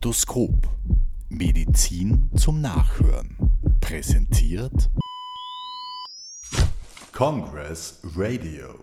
Stethoskop. 0.00 0.66
Medizin 1.28 2.30
zum 2.34 2.62
Nachhören. 2.62 3.36
Präsentiert 3.82 4.88
Congress 7.12 8.00
Radio. 8.16 8.80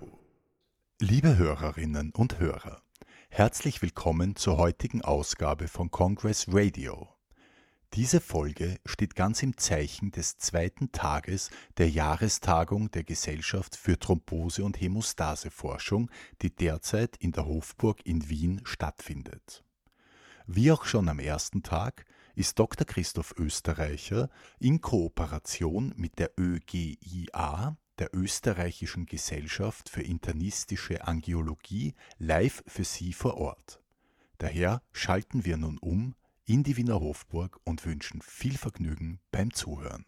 Liebe 0.99 1.35
Hörerinnen 1.35 2.11
und 2.11 2.37
Hörer, 2.37 2.83
herzlich 3.31 3.81
willkommen 3.81 4.35
zur 4.35 4.57
heutigen 4.57 5.01
Ausgabe 5.01 5.67
von 5.67 5.89
Congress 5.89 6.45
Radio. 6.49 7.07
Diese 7.95 8.21
Folge 8.21 8.79
steht 8.85 9.15
ganz 9.15 9.41
im 9.41 9.57
Zeichen 9.57 10.11
des 10.11 10.37
zweiten 10.37 10.91
Tages 10.91 11.49
der 11.79 11.89
Jahrestagung 11.89 12.91
der 12.91 13.03
Gesellschaft 13.03 13.75
für 13.75 13.97
Thrombose- 13.97 14.63
und 14.63 14.79
Hämostaseforschung, 14.79 16.11
die 16.43 16.55
derzeit 16.55 17.17
in 17.17 17.31
der 17.31 17.47
Hofburg 17.47 18.05
in 18.05 18.29
Wien 18.29 18.61
stattfindet. 18.65 19.63
Wie 20.49 20.71
auch 20.71 20.85
schon 20.85 21.09
am 21.09 21.19
ersten 21.19 21.61
Tag 21.61 22.05
ist 22.33 22.57
Dr. 22.57 22.87
Christoph 22.87 23.35
Österreicher 23.37 24.29
in 24.59 24.79
Kooperation 24.79 25.93
mit 25.97 26.19
der 26.19 26.31
ÖGIA, 26.39 27.75
der 27.99 28.15
Österreichischen 28.15 29.07
Gesellschaft 29.07 29.89
für 29.89 30.03
internistische 30.03 31.05
Angiologie, 31.05 31.95
live 32.17 32.63
für 32.65 32.85
Sie 32.85 33.11
vor 33.11 33.35
Ort. 33.35 33.81
Daher 34.37 34.81
schalten 34.93 35.43
wir 35.43 35.57
nun 35.57 35.77
um 35.79 36.15
in 36.45 36.63
die 36.63 36.77
Wiener 36.77 37.01
Hofburg 37.01 37.59
und 37.65 37.85
wünschen 37.85 38.21
viel 38.21 38.57
Vergnügen 38.57 39.19
beim 39.31 39.53
Zuhören. 39.53 40.05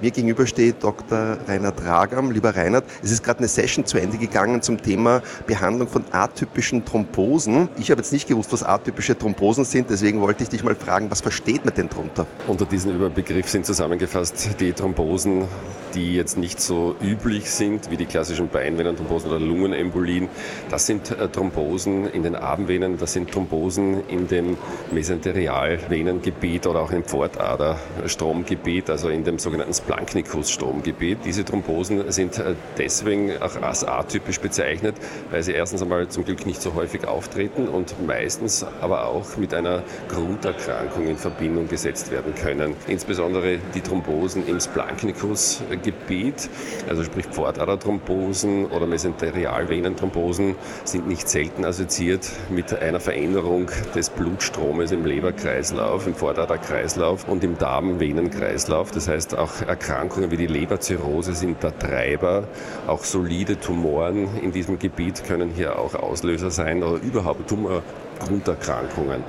Mir 0.00 0.12
gegenüber 0.12 0.46
steht 0.46 0.84
Dr. 0.84 1.38
Reinhard 1.48 1.84
Ragam. 1.84 2.30
Lieber 2.30 2.54
Reinhard, 2.54 2.84
es 3.02 3.10
ist 3.10 3.24
gerade 3.24 3.40
eine 3.40 3.48
Session 3.48 3.84
zu 3.84 3.98
Ende 3.98 4.16
gegangen 4.16 4.62
zum 4.62 4.80
Thema 4.80 5.22
Behandlung 5.48 5.88
von 5.88 6.04
atypischen 6.12 6.84
Thrombosen. 6.84 7.68
Ich 7.78 7.90
habe 7.90 8.00
jetzt 8.00 8.12
nicht 8.12 8.28
gewusst, 8.28 8.52
was 8.52 8.62
atypische 8.62 9.18
Thrombosen 9.18 9.64
sind, 9.64 9.90
deswegen 9.90 10.20
wollte 10.20 10.44
ich 10.44 10.50
dich 10.50 10.62
mal 10.62 10.76
fragen, 10.76 11.10
was 11.10 11.20
versteht 11.20 11.64
man 11.64 11.74
denn 11.74 11.88
darunter? 11.88 12.28
Unter 12.46 12.64
diesem 12.64 12.94
Überbegriff 12.94 13.48
sind 13.48 13.66
zusammengefasst 13.66 14.60
die 14.60 14.72
Thrombosen, 14.72 15.48
die 15.94 16.14
jetzt 16.14 16.38
nicht 16.38 16.60
so 16.60 16.94
üblich 17.02 17.50
sind 17.50 17.90
wie 17.90 17.96
die 17.96 18.06
klassischen 18.06 18.48
Beinvenenthrombosen 18.48 19.30
oder 19.30 19.40
Lungenembolien. 19.40 20.28
Das 20.70 20.86
sind 20.86 21.10
äh, 21.10 21.28
Thrombosen 21.28 22.06
in 22.06 22.22
den 22.22 22.36
Armvenen, 22.36 22.98
das 22.98 23.14
sind 23.14 23.32
Thrombosen 23.32 24.06
in 24.06 24.28
dem 24.28 24.56
Mesenterialvenengebiet 24.92 26.68
oder 26.68 26.80
auch 26.80 26.92
im 26.92 27.02
Pfortaderstromgebiet, 27.02 28.90
also 28.90 29.08
in 29.08 29.24
dem 29.24 29.40
sogenannten 29.40 29.74
Blanknikus-Stromgebiet. 29.88 31.18
Diese 31.24 31.44
Thrombosen 31.44 32.12
sind 32.12 32.38
äh, 32.38 32.54
deswegen 32.76 33.32
auch 33.40 33.60
als 33.62 33.84
atypisch 33.84 34.38
bezeichnet, 34.38 34.94
weil 35.30 35.42
sie 35.42 35.52
erstens 35.52 35.82
einmal 35.82 36.08
zum 36.08 36.24
Glück 36.24 36.46
nicht 36.46 36.60
so 36.60 36.74
häufig 36.74 37.08
auftreten 37.08 37.68
und 37.68 38.06
meistens 38.06 38.64
aber 38.80 39.06
auch 39.06 39.36
mit 39.38 39.54
einer 39.54 39.82
Grunderkrankung 40.08 41.06
in 41.06 41.16
Verbindung 41.16 41.68
gesetzt 41.68 42.10
werden 42.10 42.34
können. 42.34 42.74
Insbesondere 42.86 43.58
die 43.74 43.80
Thrombosen 43.80 44.46
im 44.46 44.58
Blanknikus-Gebiet, 44.74 46.50
also 46.88 47.02
sprich 47.04 47.26
Pfortaderthrombosen 47.26 48.66
oder 48.66 48.86
Mesenterialvenenthrombosen, 48.86 50.56
sind 50.84 51.08
nicht 51.08 51.28
selten 51.28 51.64
assoziiert 51.64 52.28
mit 52.50 52.74
einer 52.74 53.00
Veränderung 53.00 53.70
des 53.94 54.10
Blutstromes 54.10 54.92
im 54.92 55.06
Leberkreislauf, 55.06 56.06
im 56.06 56.14
Pfortaderkreislauf 56.14 57.26
und 57.26 57.42
im 57.42 57.56
Darmvenenkreislauf. 57.56 58.90
Das 58.90 59.08
heißt, 59.08 59.38
auch 59.38 59.62
Erkrankungen 59.78 60.32
wie 60.32 60.36
die 60.36 60.48
Leberzirrhose 60.48 61.34
sind 61.34 61.62
der 61.62 61.78
Treiber. 61.78 62.48
Auch 62.88 63.04
solide 63.04 63.60
Tumoren 63.60 64.28
in 64.42 64.50
diesem 64.50 64.80
Gebiet 64.80 65.22
können 65.24 65.50
hier 65.50 65.78
auch 65.78 65.94
Auslöser 65.94 66.50
sein 66.50 66.82
oder 66.82 67.00
überhaupt 67.00 67.48
Tumorgrunderkrankungen. 67.48 69.22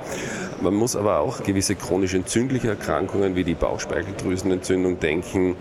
Man 0.60 0.74
muss 0.74 0.96
aber 0.96 1.20
auch 1.20 1.44
gewisse 1.44 1.76
chronisch 1.76 2.14
entzündliche 2.14 2.70
Erkrankungen 2.70 3.36
wie 3.36 3.44
die 3.44 3.54
Bauchspeicheldrüsenentzündung 3.54 4.98
denken 4.98 5.54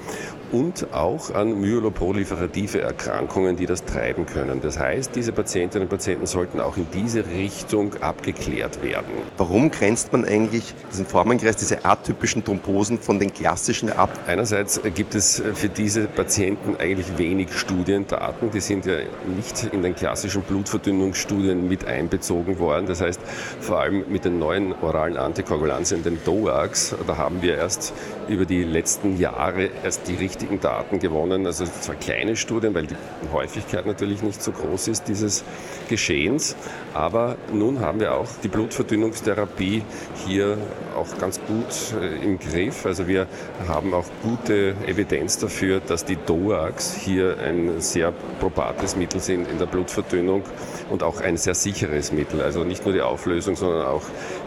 und 0.52 0.94
auch 0.94 1.34
an 1.34 1.60
myeloproliferative 1.60 2.82
Erkrankungen, 2.82 3.56
die 3.56 3.66
das 3.66 3.86
treiben 3.86 4.26
können. 4.26 4.62
Das 4.62 4.80
heißt, 4.80 5.16
diese 5.16 5.32
Patientinnen 5.32 5.88
und 5.88 5.90
Patienten 5.90 6.26
sollten 6.26 6.60
auch 6.60 6.78
in 6.78 6.88
diese 6.94 7.26
Richtung 7.26 7.94
abgeklärt 8.02 8.82
werden. 8.84 9.12
Warum 9.38 9.72
grenzt 9.72 10.12
man 10.12 10.26
eigentlich 10.26 10.74
diesen 10.92 11.06
Formenkreis, 11.06 11.56
diese 11.56 11.86
atypischen 11.86 12.44
Thrombosen 12.44 13.00
von 13.00 13.20
den 13.20 13.34
klassischen 13.34 13.92
ab? 13.92 14.10
Einerseits 14.28 14.82
gibt 14.96 15.16
es 15.16 15.42
für 15.54 15.70
diese 15.70 16.08
Patienten 16.08 16.76
eigentlich 16.80 17.18
wenig 17.18 17.54
Studiendaten. 17.54 18.52
Die 18.52 18.60
sind 18.60 18.86
ja 18.86 18.98
nicht 19.36 19.70
in 19.72 19.84
den 19.84 19.96
klassischen 19.96 20.42
Blutverdünnungsstudien 20.42 21.68
mit 21.68 21.86
einbezogen 21.86 22.60
worden. 22.60 22.88
Das 22.88 23.02
heißt, 23.02 23.22
vor 23.60 23.80
allem 23.80 24.06
mit 24.10 24.26
den 24.26 24.40
neuen 24.40 24.74
oralen 24.82 25.18
Antikoagulantien, 25.18 26.04
den 26.04 26.20
DOACs, 26.26 26.96
da 27.06 27.18
haben 27.18 27.42
wir 27.42 27.56
erst 27.56 27.94
über 28.28 28.46
die 28.46 28.64
letzten 28.64 29.18
Jahre 29.18 29.70
erst 29.84 30.08
die 30.08 30.16
richtigen 30.16 30.39
richtigen 30.40 30.62
Daten 30.62 31.00
gewonnen. 31.00 31.46
Also 31.46 31.66
zwar 31.66 31.96
kleine 31.96 32.38
Studien, 32.38 32.74
weil 32.74 32.88
die 32.88 32.96
Häufigkeit 33.34 33.86
natürlich 33.86 34.24
nicht 34.24 34.42
so 34.42 34.54
groß 34.54 34.88
ist 34.88 35.08
dieses 35.10 35.44
Geschehens, 35.90 36.56
aber 36.94 37.36
nun 37.52 37.82
haben 37.82 38.00
wir 38.00 38.14
auch 38.14 38.28
die 38.42 38.48
Blutverdünnungstherapie 38.48 39.84
hier 40.26 40.58
auch 40.96 41.18
ganz 41.18 41.39
gut 41.50 42.00
äh, 42.00 42.24
im 42.24 42.38
Griff. 42.40 42.86
Also 42.86 43.08
wir 43.08 43.28
haben 43.68 43.94
auch 43.94 44.06
gute 44.24 44.76
Evidenz 44.86 45.40
dafür, 45.40 45.82
dass 45.86 46.06
die 46.06 46.16
DOACs 46.16 46.94
hier 46.94 47.38
ein 47.40 47.82
sehr 47.82 48.14
probates 48.40 48.96
Mittel 48.96 49.20
sind 49.20 49.50
in 49.50 49.58
der 49.58 49.66
Blutverdünnung 49.66 50.44
und 50.90 51.04
auch 51.04 51.20
ein 51.20 51.38
sehr 51.38 51.56
sicheres 51.56 52.12
Mittel. 52.12 52.42
Also 52.42 52.64
nicht 52.64 52.86
nur 52.86 52.94
die 52.94 53.02
Auflösung, 53.02 53.56
sondern 53.56 53.88
auch 53.88 54.04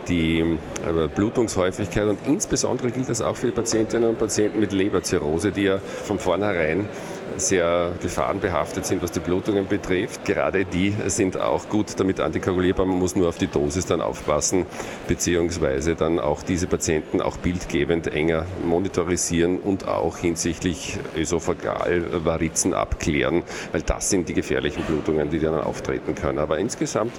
die 0.08 0.40
äh, 0.40 1.08
Blutungshäufigkeit 1.14 2.06
und 2.06 2.18
insbesondere 2.26 2.90
gilt 2.90 3.08
das 3.08 3.20
auch 3.20 3.36
für 3.36 3.46
die 3.46 3.52
Patientinnen 3.52 4.08
und 4.08 4.18
Patienten 4.18 4.60
mit 4.60 4.72
Leberzirrhose, 4.72 5.50
die 5.50 5.64
ja 5.64 5.78
von 5.78 6.18
vornherein 6.18 6.88
sehr 7.36 7.92
gefahrenbehaftet 8.00 8.86
sind, 8.86 9.02
was 9.02 9.12
die 9.12 9.20
Blutungen 9.20 9.66
betrifft. 9.66 10.24
Gerade 10.24 10.64
die 10.64 10.94
sind 11.06 11.40
auch 11.40 11.68
gut 11.68 11.98
damit 11.98 12.20
antikoagulierbar. 12.20 12.86
Man 12.86 12.98
muss 12.98 13.16
nur 13.16 13.28
auf 13.28 13.38
die 13.38 13.46
Dosis 13.46 13.86
dann 13.86 14.00
aufpassen, 14.00 14.66
beziehungsweise 15.08 15.94
dann 15.94 16.18
auch 16.18 16.42
diese 16.42 16.66
Patienten 16.66 17.20
auch 17.20 17.36
bildgebend 17.36 18.08
enger 18.08 18.46
monitorisieren 18.64 19.58
und 19.58 19.88
auch 19.88 20.18
hinsichtlich 20.18 20.98
Ösophagalvarizen 21.16 22.74
abklären, 22.74 23.42
weil 23.72 23.82
das 23.82 24.10
sind 24.10 24.28
die 24.28 24.34
gefährlichen 24.34 24.82
Blutungen, 24.84 25.30
die 25.30 25.38
dann 25.38 25.54
auftreten 25.54 26.14
können. 26.14 26.38
Aber 26.38 26.58
insgesamt 26.58 27.12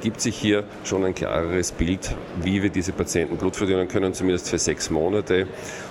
gibt 0.00 0.20
sich 0.20 0.36
hier 0.36 0.64
schon 0.84 1.04
ein 1.04 1.14
klareres 1.14 1.72
Bild, 1.72 2.14
wie 2.42 2.62
wir 2.62 2.70
diese 2.70 2.92
Patienten 2.92 3.36
blutverdünnen 3.36 3.88
können, 3.88 4.14
zumindest 4.14 4.48
für 4.50 4.58
sechs 4.58 4.90
Monate. 4.90 5.46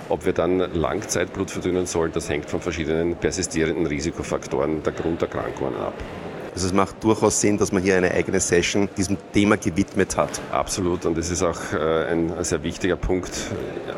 Ob 0.08 0.24
wir 0.24 0.32
dann 0.32 0.58
Langzeitblut 0.58 1.50
verdünnen 1.50 1.86
sollen, 1.86 2.12
das 2.12 2.30
hängt 2.30 2.48
von 2.48 2.60
verschiedenen 2.60 3.16
persistierenden 3.58 3.86
Risikofaktoren 3.86 4.82
der 4.82 4.92
Grunderkrankungen 4.92 5.76
ab. 5.76 5.94
Also 6.54 6.66
es 6.66 6.72
macht 6.72 7.04
durchaus 7.04 7.40
Sinn, 7.40 7.56
dass 7.56 7.70
man 7.70 7.82
hier 7.82 7.96
eine 7.96 8.10
eigene 8.12 8.40
Session 8.40 8.88
diesem 8.96 9.16
Thema 9.32 9.56
gewidmet 9.56 10.16
hat. 10.16 10.40
Absolut 10.50 11.06
und 11.06 11.16
das 11.16 11.30
ist 11.30 11.42
auch 11.42 11.72
äh, 11.72 12.06
ein 12.06 12.32
sehr 12.42 12.62
wichtiger 12.62 12.96
Punkt, 12.96 13.32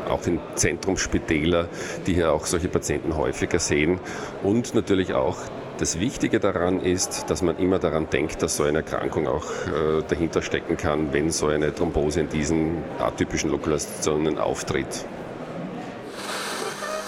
auch 0.07 0.25
in 0.27 0.39
Zentrumsspitäler, 0.55 1.67
die 2.05 2.13
hier 2.13 2.31
auch 2.31 2.45
solche 2.45 2.67
Patienten 2.67 3.15
häufiger 3.15 3.59
sehen 3.59 3.99
und 4.43 4.75
natürlich 4.75 5.13
auch 5.13 5.37
das 5.77 5.99
Wichtige 5.99 6.39
daran 6.39 6.81
ist, 6.81 7.29
dass 7.29 7.41
man 7.41 7.57
immer 7.57 7.79
daran 7.79 8.07
denkt, 8.11 8.43
dass 8.43 8.57
so 8.57 8.63
eine 8.63 8.79
Erkrankung 8.79 9.27
auch 9.27 9.45
äh, 9.45 10.03
dahinter 10.07 10.43
stecken 10.43 10.77
kann, 10.77 11.13
wenn 11.13 11.31
so 11.31 11.47
eine 11.47 11.73
Thrombose 11.73 12.19
in 12.19 12.29
diesen 12.29 12.83
atypischen 12.99 13.49
Lokalisationen 13.49 14.37
auftritt. 14.37 15.05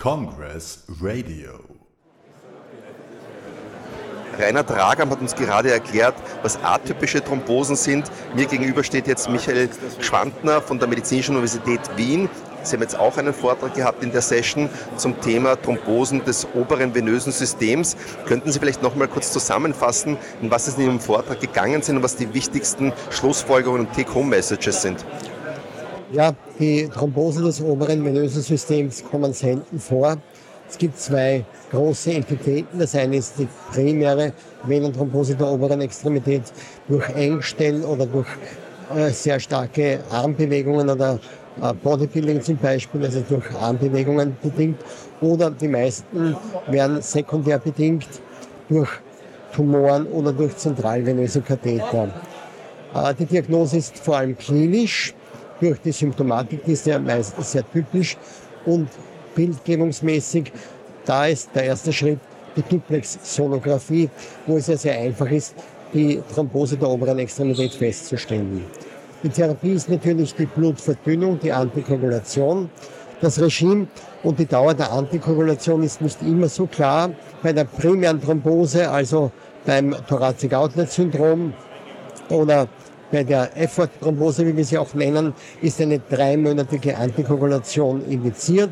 Congress 0.02 0.84
Radio. 1.00 1.73
Rainer 4.40 4.64
Dragam 4.64 5.10
hat 5.10 5.22
uns 5.22 5.36
gerade 5.36 5.72
erklärt, 5.72 6.16
was 6.42 6.58
atypische 6.64 7.24
Thrombosen 7.24 7.76
sind. 7.76 8.12
Mir 8.36 8.46
gegenüber 8.46 8.84
steht 8.84 9.08
jetzt 9.08 9.30
Michael 9.30 9.70
Schwantner 10.00 10.62
von 10.62 10.80
der 10.80 10.88
Medizinischen 10.88 11.36
Universität 11.36 11.82
Wien. 11.96 12.30
Sie 12.64 12.76
haben 12.76 12.82
jetzt 12.82 12.98
auch 12.98 13.18
einen 13.18 13.34
Vortrag 13.34 13.74
gehabt 13.76 14.04
in 14.04 14.12
der 14.12 14.22
Session 14.22 14.70
zum 14.96 15.20
Thema 15.20 15.62
Thrombosen 15.62 16.24
des 16.24 16.48
oberen 16.54 16.96
venösen 16.96 17.34
Systems. 17.34 17.98
Könnten 18.26 18.52
Sie 18.52 18.60
vielleicht 18.60 18.82
noch 18.82 18.96
mal 18.96 19.08
kurz 19.08 19.34
zusammenfassen, 19.34 20.18
in 20.42 20.50
was 20.50 20.68
es 20.68 20.78
in 20.78 20.86
Ihrem 20.86 21.00
Vortrag 21.00 21.42
gegangen 21.42 21.82
sind 21.82 21.98
und 21.98 22.04
was 22.04 22.16
die 22.16 22.34
wichtigsten 22.34 22.94
Schlussfolgerungen 23.10 23.88
und 23.88 23.94
Take-Home-Messages 23.94 24.82
sind? 24.82 25.06
Ja, 26.14 26.32
die 26.60 26.88
Thrombosen 26.88 27.44
des 27.44 27.60
oberen 27.60 28.06
venösen 28.06 28.42
Systems 28.42 29.04
kommen 29.04 29.34
selten 29.34 29.80
vor. 29.80 30.18
Es 30.74 30.80
gibt 30.80 31.00
zwei 31.00 31.46
große 31.70 32.14
Entitäten. 32.14 32.80
Das 32.80 32.96
eine 32.96 33.18
ist 33.18 33.38
die 33.38 33.48
primäre 33.72 34.34
Venenthrombose 34.64 35.36
der 35.36 35.48
oberen 35.48 35.82
Extremität 35.82 36.42
durch 36.88 37.08
Engstellen 37.10 37.86
oder 37.86 38.08
durch 38.08 38.26
äh, 38.96 39.12
sehr 39.12 39.40
starke 39.40 40.00
Armbewegungen 40.10 40.90
oder 40.90 41.20
äh, 41.62 41.74
Bodybuilding 41.76 42.42
zum 42.42 42.58
Beispiel, 42.58 43.06
also 43.06 43.24
durch 43.30 43.46
Armbewegungen 43.62 44.36
bedingt. 44.42 44.80
Oder 45.22 45.52
die 45.52 45.68
meisten 45.68 46.36
werden 46.66 47.04
sekundär 47.04 47.60
bedingt 47.60 48.08
durch 48.68 48.90
Tumoren 49.54 50.08
oder 50.08 50.34
durch 50.34 50.58
zentralvenöse 50.58 51.42
Katheter. 51.42 52.10
Äh, 52.96 53.14
die 53.14 53.26
Diagnose 53.28 53.78
ist 53.78 54.00
vor 54.00 54.18
allem 54.18 54.36
klinisch 54.36 55.14
durch 55.62 55.80
die 55.82 55.92
Symptomatik, 55.92 56.66
die 56.66 56.72
ist 56.72 56.88
ja 56.88 56.98
meistens 56.98 57.52
sehr 57.52 57.64
typisch 57.72 58.18
und 58.66 58.90
bildgebungsmäßig. 59.36 60.52
Da 61.06 61.28
ist 61.28 61.50
der 61.54 61.66
erste 61.66 61.92
Schritt 61.92 62.20
die 62.56 62.62
Duplex-Sonographie, 62.62 64.10
wo 64.46 64.58
es 64.58 64.68
ja 64.68 64.78
sehr 64.78 65.00
einfach 65.00 65.30
ist, 65.30 65.56
die 65.94 66.22
Thrombose 66.34 66.78
der 66.78 66.90
oberen 66.90 67.20
Extremität 67.20 67.74
festzustellen. 67.74 68.64
Die 69.24 69.30
Therapie 69.30 69.72
ist 69.72 69.90
natürlich 69.90 70.36
die 70.36 70.46
Blutverdünnung, 70.46 71.40
die 71.40 71.52
Antikoagulation. 71.52 72.70
Das 73.22 73.40
Regime 73.40 73.88
und 74.22 74.38
die 74.38 74.46
Dauer 74.46 74.74
der 74.74 74.92
Antikoagulation 74.92 75.84
ist 75.84 76.02
nicht 76.02 76.22
immer 76.22 76.50
so 76.50 76.66
klar. 76.66 77.10
Bei 77.42 77.54
der 77.54 77.64
primären 77.64 78.22
Thrombose, 78.22 78.90
also 78.90 79.32
beim 79.66 79.96
Thoracic 80.10 80.54
Outlet 80.54 80.92
Syndrom 80.92 81.54
oder 82.30 82.68
bei 83.12 83.24
der 83.24 83.56
Effort-Thrombose, 83.56 84.46
wie 84.46 84.58
wir 84.58 84.66
sie 84.66 84.78
auch 84.78 84.94
nennen, 84.94 85.34
ist 85.62 85.80
eine 85.80 86.00
dreimonatige 86.00 86.98
Antikoagulation 86.98 88.04
indiziert. 88.10 88.72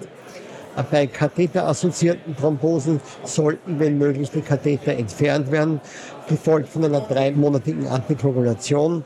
Bei 0.89 1.05
katheterassoziierten 1.07 2.35
Thrombosen 2.35 3.01
sollten, 3.23 3.79
wenn 3.79 3.97
möglich, 3.97 4.31
die 4.31 4.41
Katheter 4.41 4.93
entfernt 4.93 5.51
werden, 5.51 5.81
gefolgt 6.27 6.69
von 6.69 6.85
einer 6.85 7.01
dreimonatigen 7.01 7.87
Antikoagulation. 7.87 9.03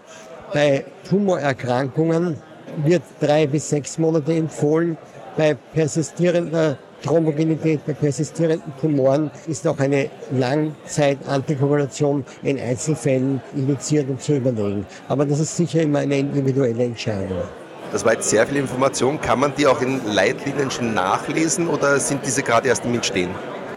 Bei 0.53 0.85
Tumorerkrankungen 1.09 2.37
wird 2.83 3.01
drei 3.19 3.47
bis 3.47 3.69
sechs 3.69 3.97
Monate 3.97 4.33
empfohlen. 4.33 4.97
Bei 5.37 5.55
persistierender 5.73 6.77
Thrombogenität 7.03 7.85
bei 7.85 7.93
persistierenden 7.93 8.73
Tumoren 8.79 9.29
ist 9.47 9.67
auch 9.67 9.79
eine 9.79 10.09
Langzeit-Antikoagulation 10.31 12.23
in 12.41 12.59
Einzelfällen 12.59 13.41
indiziert 13.55 14.09
und 14.09 14.21
zu 14.21 14.37
überlegen. 14.37 14.85
Aber 15.07 15.25
das 15.25 15.39
ist 15.39 15.55
sicher 15.55 15.81
immer 15.81 15.99
eine 15.99 16.17
individuelle 16.17 16.85
Entscheidung. 16.85 17.43
Das 17.91 18.03
war 18.03 18.13
jetzt 18.13 18.29
sehr 18.29 18.45
viel 18.45 18.57
Information. 18.57 19.21
Kann 19.21 19.39
man 19.39 19.53
die 19.55 19.67
auch 19.67 19.81
in 19.81 20.01
Leitlinien 20.05 20.69
schon 20.71 20.93
nachlesen 20.93 21.67
oder 21.67 21.99
sind 21.99 22.25
diese 22.25 22.43
gerade 22.43 22.67
erst 22.67 22.85
im 22.85 22.93
Entstehen? 22.95 23.29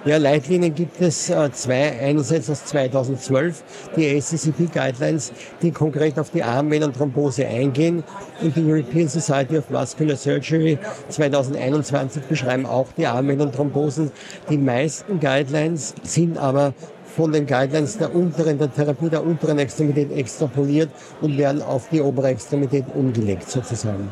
Ja, 0.04 0.16
Leitlinien 0.16 0.74
gibt 0.74 1.00
es 1.00 1.28
äh, 1.28 1.50
zwei, 1.52 1.98
einerseits 2.00 2.48
aus 2.48 2.64
2012, 2.66 3.62
die 3.96 4.16
ACCP 4.16 4.72
Guidelines, 4.72 5.32
die 5.60 5.72
konkret 5.72 6.18
auf 6.18 6.30
die 6.30 6.42
Armvenenthrombose 6.42 7.46
eingehen 7.46 8.04
und 8.40 8.56
die 8.56 8.64
European 8.64 9.08
Society 9.08 9.58
of 9.58 9.64
Vascular 9.70 10.16
Surgery 10.16 10.78
2021 11.08 12.22
beschreiben 12.22 12.64
auch 12.64 12.86
die 12.96 13.06
Armvenenthrombosen. 13.06 14.12
Die 14.48 14.56
meisten 14.56 15.18
Guidelines 15.18 15.94
sind 16.04 16.38
aber 16.38 16.74
von 17.18 17.32
den 17.32 17.48
Guidelines 17.48 17.98
der 17.98 18.14
unteren, 18.14 18.58
der 18.58 18.72
Therapie 18.72 19.08
der 19.10 19.26
unteren 19.26 19.58
Extremität 19.58 20.12
extrapoliert 20.12 20.88
und 21.20 21.36
werden 21.36 21.60
auf 21.62 21.88
die 21.88 22.00
obere 22.00 22.28
Extremität 22.28 22.84
umgelegt 22.94 23.50
sozusagen. 23.50 24.08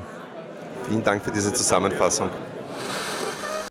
Vielen 0.89 1.05
Dank 1.05 1.23
für 1.23 1.31
diese 1.31 1.53
Zusammenfassung. 1.53 2.29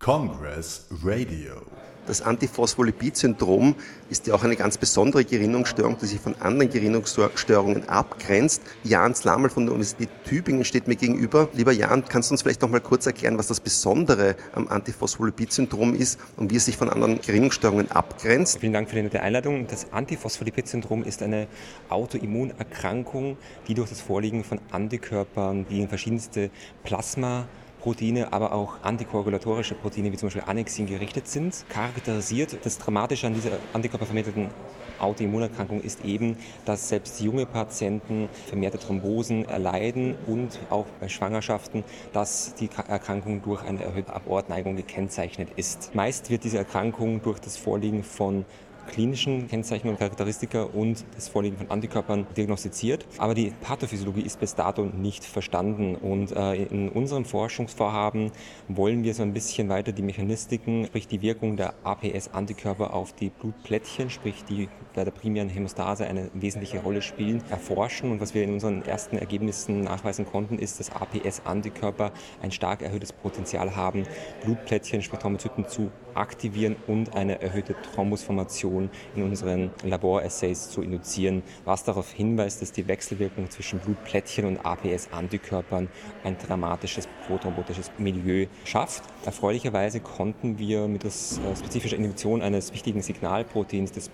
Congress 0.02 0.86
Radio 1.04 1.75
das 2.06 2.22
Antiphospholipid-Syndrom 2.22 3.76
ist 4.10 4.28
ja 4.28 4.34
auch 4.34 4.44
eine 4.44 4.56
ganz 4.56 4.78
besondere 4.78 5.26
Gerinnungsstörung, 5.26 5.98
die 6.02 6.06
sich 6.06 6.20
von 6.20 6.36
anderen 6.40 6.72
Gerinnungsstörungen 6.72 7.90
abgrenzt. 7.90 8.62
Jan 8.84 9.16
Slammel 9.16 9.50
von 9.50 9.66
der 9.66 9.74
Universität 9.74 10.10
Tübingen 10.26 10.66
steht 10.66 10.88
mir 10.88 10.96
gegenüber. 10.96 11.50
Lieber 11.54 11.72
Jan, 11.72 12.06
kannst 12.06 12.30
du 12.30 12.34
uns 12.34 12.42
vielleicht 12.42 12.62
noch 12.62 12.70
mal 12.70 12.82
kurz 12.82 13.06
erklären, 13.06 13.38
was 13.38 13.48
das 13.48 13.60
Besondere 13.60 14.36
am 14.54 14.68
Antiphospholipid-Syndrom 14.68 15.96
ist 15.96 16.20
und 16.38 16.52
wie 16.52 16.58
es 16.58 16.66
sich 16.66 16.78
von 16.78 16.90
anderen 16.90 17.22
Gerinnungsstörungen 17.22 17.92
abgrenzt? 17.92 18.60
Vielen 18.60 18.74
Dank 18.74 18.90
für 18.90 18.96
die 18.96 19.04
nette 19.04 19.22
Einladung. 19.22 19.68
Das 19.68 19.92
Antiphospholipid-Syndrom 19.92 21.04
ist 21.04 21.24
eine 21.24 21.48
Autoimmunerkrankung, 21.90 23.38
die 23.68 23.74
durch 23.74 23.90
das 23.90 24.02
Vorliegen 24.02 24.44
von 24.44 24.60
Antikörpern 24.72 25.68
gegen 25.68 25.90
verschiedenste 25.90 26.50
Plasma 26.84 27.48
Proteine, 27.86 28.34
aber 28.34 28.52
auch 28.52 28.82
antikoagulatorische 28.82 29.76
Proteine 29.76 30.12
wie 30.12 30.18
zum 30.18 30.26
Beispiel 30.30 30.42
Annexin 30.48 30.88
gerichtet 30.88 31.28
sind. 31.28 31.66
Charakterisiert 31.70 32.58
das 32.64 32.80
Dramatische 32.80 33.28
an 33.28 33.36
dieser 33.36 33.52
antikörpervermittelten 33.74 34.50
Autoimmunerkrankung 34.98 35.82
ist 35.82 36.04
eben, 36.04 36.38
dass 36.66 36.90
selbst 36.90 37.22
junge 37.22 37.46
Patienten 37.46 38.28
vermehrte 38.48 38.80
Thrombosen 38.80 39.46
erleiden 39.46 40.16
und 40.26 40.58
auch 40.72 40.88
bei 41.00 41.10
Schwangerschaften, 41.10 41.84
dass 42.12 42.56
die 42.56 42.70
Erkrankung 42.88 43.44
durch 43.44 43.62
eine 43.64 43.84
erhöhte 43.84 44.14
Abortneigung 44.14 44.76
gekennzeichnet 44.76 45.50
ist. 45.56 45.94
Meist 45.94 46.32
wird 46.32 46.44
diese 46.44 46.58
Erkrankung 46.58 47.22
durch 47.22 47.40
das 47.40 47.56
Vorliegen 47.56 48.04
von 48.04 48.46
klinischen 48.88 49.48
Kennzeichen 49.48 49.90
und 49.90 49.98
Charakteristika 49.98 50.64
und 50.64 51.06
das 51.16 51.28
Vorliegen 51.28 51.58
von 51.58 51.70
Antikörpern 51.70 52.26
diagnostiziert. 52.36 53.06
Aber 53.18 53.34
die 53.34 53.54
Pathophysiologie 53.62 54.22
ist 54.22 54.40
bis 54.40 54.56
dato 54.56 54.86
nicht 54.86 55.24
verstanden. 55.24 55.96
Und 55.96 56.32
äh, 56.32 56.56
in 56.56 56.90
unserem 56.90 57.26
Forschungsvorhaben 57.26 58.32
wollen 58.68 59.04
wir 59.04 59.14
so 59.14 59.24
ein 59.24 59.34
bisschen 59.34 59.70
weiter 59.70 59.92
die 59.92 60.04
Mechanistiken, 60.04 60.86
sprich 60.86 61.08
die 61.08 61.22
Wirkung 61.22 61.58
der 61.58 61.74
APS-Antikörper 61.84 62.94
auf 62.94 63.14
die 63.14 63.30
Blutplättchen, 63.30 64.10
sprich 64.10 64.44
die 64.44 64.70
bei 64.96 65.04
der 65.04 65.12
primären 65.12 65.50
Hämostase 65.50 66.08
eine 66.08 66.30
wesentliche 66.34 66.80
Rolle 66.80 67.02
spielen, 67.02 67.44
erforschen. 67.50 68.12
Und 68.12 68.22
was 68.22 68.34
wir 68.34 68.44
in 68.44 68.54
unseren 68.54 68.84
ersten 68.86 69.18
Ergebnissen 69.18 69.82
nachweisen 69.82 70.26
konnten, 70.26 70.58
ist, 70.58 70.80
dass 70.80 70.92
APS-Antikörper 70.92 72.12
ein 72.42 72.52
stark 72.52 72.82
erhöhtes 72.82 73.12
Potenzial 73.14 73.76
haben, 73.76 74.06
Blutplättchen, 74.44 75.02
sprich 75.02 75.20
Thrombozyten 75.20 75.68
zu 75.68 75.92
aktivieren 76.14 76.76
und 76.88 77.16
eine 77.16 77.42
erhöhte 77.42 77.76
Thrombusformation 77.94 78.90
in 79.16 79.24
unseren 79.24 79.72
Laborassays 79.84 80.70
zu 80.70 80.82
induzieren, 80.82 81.44
was 81.66 81.84
darauf 81.84 82.12
hinweist, 82.12 82.62
dass 82.62 82.72
die 82.72 82.88
Wechselwirkung 82.88 83.50
zwischen 83.50 83.80
Blutplättchen 83.80 84.46
und 84.46 84.66
APS-Antikörpern 84.66 85.90
ein 86.24 86.38
dramatisches 86.38 87.08
prothrombotisches 87.28 87.92
Milieu 87.98 88.48
schafft. 88.64 89.04
Erfreulicherweise 89.26 90.00
konnten 90.00 90.58
wir 90.58 90.88
mit 90.88 91.04
der 91.04 91.10
äh, 91.10 91.56
spezifischen 91.56 91.98
Inhibition 91.98 92.42
eines 92.42 92.74
wichtigen 92.74 93.02
Signalproteins, 93.02 93.92
des 93.92 94.10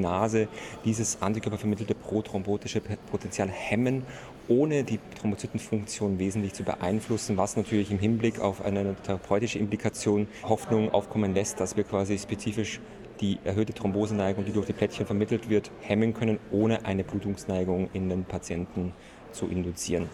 Spleen-Tyrosinkinase, 0.00 0.48
dieses 0.84 1.20
antikörpervermittelte 1.20 1.94
prothrombotische 1.94 2.80
Potenzial 3.10 3.48
hemmen 3.48 4.04
ohne 4.48 4.82
die 4.82 4.98
Thrombozytenfunktion 5.20 6.18
wesentlich 6.18 6.54
zu 6.54 6.64
beeinflussen, 6.64 7.36
was 7.36 7.56
natürlich 7.56 7.90
im 7.92 7.98
Hinblick 7.98 8.40
auf 8.40 8.64
eine 8.64 8.96
therapeutische 8.96 9.58
Implikation 9.58 10.26
Hoffnung 10.42 10.90
aufkommen 10.90 11.34
lässt, 11.34 11.60
dass 11.60 11.76
wir 11.76 11.84
quasi 11.84 12.18
spezifisch 12.18 12.80
die 13.20 13.38
erhöhte 13.44 13.72
Thromboseneigung, 13.72 14.44
die 14.44 14.52
durch 14.52 14.66
die 14.66 14.72
Plättchen 14.72 15.06
vermittelt 15.06 15.48
wird, 15.50 15.70
hemmen 15.82 16.14
können, 16.14 16.40
ohne 16.50 16.84
eine 16.84 17.04
Blutungsneigung 17.04 17.90
in 17.92 18.08
den 18.08 18.24
Patienten 18.24 18.92
zu 19.30 19.46
induzieren. 19.46 20.08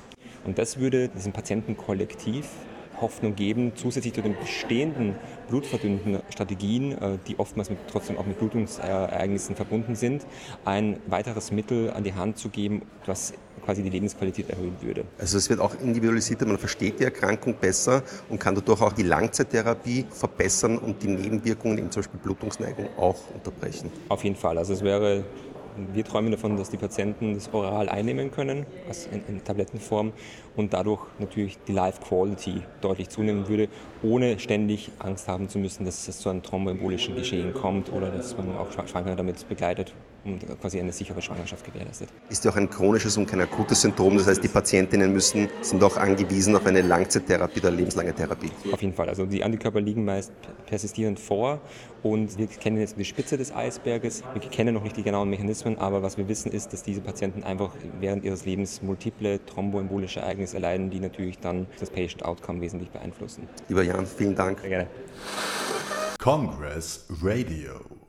Und 0.44 0.58
das 0.58 0.78
würde 0.78 1.08
diesem 1.08 1.32
Patientenkollektiv 1.32 2.46
Hoffnung 3.00 3.34
geben, 3.34 3.72
zusätzlich 3.74 4.14
zu 4.14 4.22
den 4.22 4.36
bestehenden 4.38 5.14
blutverdünnenden 5.48 6.22
Strategien, 6.30 6.92
äh, 6.92 7.18
die 7.26 7.38
oftmals 7.38 7.70
mit, 7.70 7.78
trotzdem 7.90 8.18
auch 8.18 8.26
mit 8.26 8.38
Blutungsereignissen 8.38 9.56
verbunden 9.56 9.94
sind, 9.94 10.26
ein 10.64 10.98
weiteres 11.06 11.50
Mittel 11.50 11.90
an 11.90 12.04
die 12.04 12.14
Hand 12.14 12.38
zu 12.38 12.48
geben, 12.48 12.82
was 13.06 13.34
quasi 13.64 13.82
die 13.82 13.90
Lebensqualität 13.90 14.48
erhöhen 14.48 14.76
würde. 14.80 15.04
Also 15.18 15.38
es 15.38 15.50
wird 15.50 15.60
auch 15.60 15.74
individualisiert, 15.80 16.46
man 16.46 16.58
versteht 16.58 17.00
die 17.00 17.04
Erkrankung 17.04 17.54
besser 17.54 18.02
und 18.28 18.38
kann 18.38 18.54
dadurch 18.54 18.80
auch 18.80 18.92
die 18.92 19.02
Langzeittherapie 19.02 20.06
verbessern 20.10 20.78
und 20.78 21.02
die 21.02 21.08
Nebenwirkungen, 21.08 21.78
eben 21.78 21.90
zum 21.90 22.02
Beispiel 22.02 22.20
Blutungsneigung, 22.20 22.88
auch 22.96 23.16
unterbrechen. 23.34 23.90
Auf 24.08 24.22
jeden 24.22 24.36
Fall. 24.36 24.56
Also 24.58 24.72
es 24.72 24.82
wäre 24.82 25.24
wir 25.92 26.04
träumen 26.04 26.30
davon, 26.30 26.56
dass 26.56 26.70
die 26.70 26.76
Patienten 26.76 27.34
das 27.34 27.52
oral 27.52 27.88
einnehmen 27.88 28.30
können, 28.30 28.66
also 28.88 29.08
in, 29.10 29.22
in, 29.28 29.44
Tablettenform, 29.44 30.12
und 30.56 30.72
dadurch 30.72 31.00
natürlich 31.18 31.58
die 31.66 31.72
Life 31.72 32.00
Quality 32.00 32.62
deutlich 32.80 33.08
zunehmen 33.08 33.48
würde, 33.48 33.68
ohne 34.02 34.38
ständig 34.38 34.90
Angst 34.98 35.28
haben 35.28 35.48
zu 35.48 35.58
müssen, 35.58 35.84
dass 35.84 36.08
es 36.08 36.18
zu 36.18 36.28
einem 36.28 36.42
thromboembolischen 36.42 37.14
Geschehen 37.14 37.52
kommt 37.52 37.92
oder 37.92 38.10
dass 38.10 38.36
man 38.36 38.56
auch 38.56 38.68
Schwangere 38.86 39.16
damit 39.16 39.48
begleitet 39.48 39.94
und 40.26 40.60
quasi 40.60 40.80
eine 40.80 40.92
sichere 40.92 41.22
Schwangerschaft 41.22 41.64
gewährleistet. 41.64 42.08
Ist 42.28 42.44
ja 42.44 42.50
auch 42.50 42.56
ein 42.56 42.68
chronisches 42.68 43.16
und 43.16 43.26
kein 43.26 43.40
akutes 43.40 43.80
Syndrom. 43.80 44.16
Das 44.18 44.26
heißt, 44.26 44.42
die 44.42 44.48
Patientinnen 44.48 45.12
müssen, 45.12 45.48
sind 45.62 45.82
auch 45.82 45.96
angewiesen 45.96 46.56
auf 46.56 46.66
eine 46.66 46.82
Langzeittherapie 46.82 47.60
oder 47.60 47.70
lebenslange 47.70 48.14
Therapie. 48.14 48.50
Auf 48.72 48.82
jeden 48.82 48.94
Fall. 48.94 49.08
Also 49.08 49.26
die 49.26 49.42
Antikörper 49.42 49.80
liegen 49.80 50.04
meist 50.04 50.32
persistierend 50.66 51.20
vor 51.20 51.60
und 52.02 52.38
wir 52.38 52.46
kennen 52.46 52.78
jetzt 52.78 52.98
die 52.98 53.04
Spitze 53.04 53.36
des 53.36 53.54
Eisberges. 53.54 54.22
Wir 54.32 54.42
kennen 54.42 54.74
noch 54.74 54.82
nicht 54.82 54.96
die 54.96 55.02
genauen 55.02 55.30
Mechanismen, 55.30 55.78
aber 55.78 56.02
was 56.02 56.16
wir 56.18 56.28
wissen 56.28 56.52
ist, 56.52 56.72
dass 56.72 56.82
diese 56.82 57.00
Patienten 57.00 57.42
einfach 57.42 57.72
während 58.00 58.24
ihres 58.24 58.44
Lebens 58.44 58.82
multiple 58.82 59.44
thromboembolische 59.44 60.20
Ereignisse 60.20 60.56
erleiden, 60.56 60.90
die 60.90 61.00
natürlich 61.00 61.38
dann 61.38 61.66
das 61.80 61.90
Patient 61.90 62.24
Outcome 62.24 62.60
wesentlich 62.60 62.90
beeinflussen. 62.90 63.48
Lieber 63.68 63.82
Jan, 63.82 64.06
vielen 64.06 64.34
Dank. 64.34 64.60
Sehr 64.60 64.68
gerne. 64.68 64.86
Congress 66.18 67.06
Radio 67.22 68.05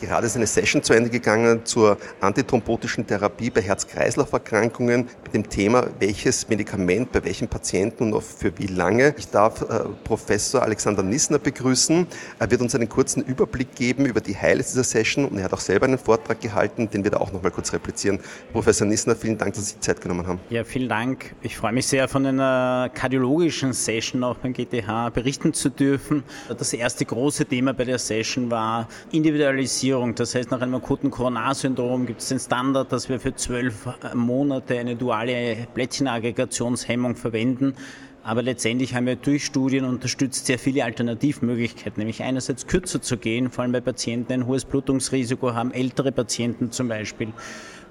Gerade 0.00 0.26
ist 0.26 0.36
eine 0.36 0.46
Session 0.46 0.80
zu 0.80 0.92
Ende 0.92 1.10
gegangen 1.10 1.64
zur 1.64 1.98
antithrombotischen 2.20 3.04
Therapie 3.04 3.50
bei 3.50 3.62
Herz-Kreislauf-Erkrankungen 3.62 5.08
mit 5.24 5.34
dem 5.34 5.48
Thema, 5.48 5.88
welches 5.98 6.48
Medikament 6.48 7.10
bei 7.10 7.24
welchen 7.24 7.48
Patienten 7.48 8.12
und 8.12 8.22
für 8.22 8.56
wie 8.58 8.68
lange. 8.68 9.14
Ich 9.18 9.28
darf 9.28 9.62
äh, 9.62 9.80
Professor 10.04 10.62
Alexander 10.62 11.02
Nissner 11.02 11.40
begrüßen. 11.40 12.06
Er 12.38 12.50
wird 12.50 12.60
uns 12.60 12.76
einen 12.76 12.88
kurzen 12.88 13.24
Überblick 13.24 13.74
geben 13.74 14.06
über 14.06 14.20
die 14.20 14.36
Highlights 14.36 14.68
dieser 14.68 14.84
Session 14.84 15.24
und 15.24 15.36
er 15.38 15.44
hat 15.44 15.52
auch 15.52 15.60
selber 15.60 15.86
einen 15.86 15.98
Vortrag 15.98 16.40
gehalten, 16.40 16.88
den 16.88 17.02
wir 17.02 17.10
da 17.10 17.16
auch 17.16 17.32
noch 17.32 17.42
mal 17.42 17.50
kurz 17.50 17.72
replizieren. 17.72 18.20
Professor 18.52 18.86
Nissner, 18.86 19.16
vielen 19.16 19.36
Dank, 19.36 19.54
dass 19.54 19.64
Sie 19.66 19.72
sich 19.72 19.80
Zeit 19.80 20.00
genommen 20.00 20.28
haben. 20.28 20.38
Ja, 20.48 20.62
vielen 20.62 20.88
Dank. 20.88 21.34
Ich 21.42 21.56
freue 21.56 21.72
mich 21.72 21.88
sehr, 21.88 22.06
von 22.06 22.24
einer 22.24 22.88
kardiologischen 22.94 23.72
Session 23.72 24.22
auch 24.22 24.36
beim 24.36 24.52
GTH 24.52 25.10
berichten 25.10 25.52
zu 25.52 25.70
dürfen. 25.70 26.22
Das 26.56 26.72
erste 26.72 27.04
große 27.04 27.46
Thema 27.46 27.74
bei 27.74 27.84
der 27.84 27.98
Session 27.98 28.48
war 28.48 28.88
Individualisierung 29.10 29.87
Klassifizierung. 29.88 30.14
Das 30.14 30.34
heißt, 30.34 30.50
nach 30.50 30.60
einem 30.60 30.74
akuten 30.74 31.10
Coronarsyndrom 31.10 32.06
gibt 32.06 32.20
es 32.20 32.28
den 32.28 32.38
Standard, 32.38 32.92
dass 32.92 33.08
wir 33.08 33.20
für 33.20 33.34
zwölf 33.34 33.88
Monate 34.14 34.78
eine 34.78 34.96
duale 34.96 35.66
Plättchenaggregationshemmung 35.74 37.16
verwenden. 37.16 37.74
Aber 38.22 38.42
letztendlich 38.42 38.94
haben 38.94 39.06
wir 39.06 39.16
durch 39.16 39.46
Studien 39.46 39.84
unterstützt 39.84 40.46
sehr 40.46 40.58
viele 40.58 40.84
Alternativmöglichkeiten, 40.84 41.98
nämlich 41.98 42.22
einerseits 42.22 42.66
kürzer 42.66 43.00
zu 43.00 43.16
gehen, 43.16 43.50
vor 43.50 43.62
allem 43.62 43.72
bei 43.72 43.80
Patienten, 43.80 44.28
die 44.28 44.34
ein 44.34 44.46
hohes 44.46 44.66
Blutungsrisiko 44.66 45.54
haben, 45.54 45.72
ältere 45.72 46.12
Patienten 46.12 46.70
zum 46.70 46.88
Beispiel 46.88 47.28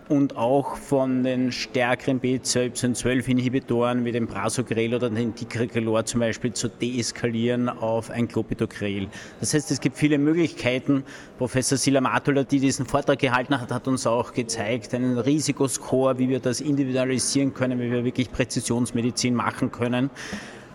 und 0.09 0.37
auch 0.37 0.77
von 0.77 1.23
den 1.23 1.51
stärkeren 1.51 2.21
B12-Inhibitoren 2.21 4.05
wie 4.05 4.11
dem 4.11 4.27
Prasugrel 4.27 4.93
oder 4.93 5.09
dem 5.09 5.35
Ticagrelor 5.35 6.05
zum 6.05 6.21
Beispiel 6.21 6.53
zu 6.53 6.69
deeskalieren 6.69 7.69
auf 7.69 8.09
ein 8.09 8.27
Clopidogrel. 8.27 9.07
Das 9.39 9.53
heißt, 9.53 9.71
es 9.71 9.81
gibt 9.81 9.97
viele 9.97 10.17
Möglichkeiten. 10.17 11.03
Professor 11.37 11.77
Sila 11.77 12.01
Matula, 12.01 12.43
die 12.43 12.59
diesen 12.59 12.85
Vortrag 12.85 13.19
gehalten 13.19 13.59
hat, 13.59 13.71
hat 13.71 13.87
uns 13.87 14.07
auch 14.07 14.33
gezeigt, 14.33 14.93
einen 14.93 15.17
Risikoscore, 15.17 16.17
wie 16.19 16.29
wir 16.29 16.39
das 16.39 16.61
individualisieren 16.61 17.53
können, 17.53 17.79
wie 17.79 17.91
wir 17.91 18.03
wirklich 18.03 18.31
Präzisionsmedizin 18.31 19.33
machen 19.33 19.71
können. 19.71 20.09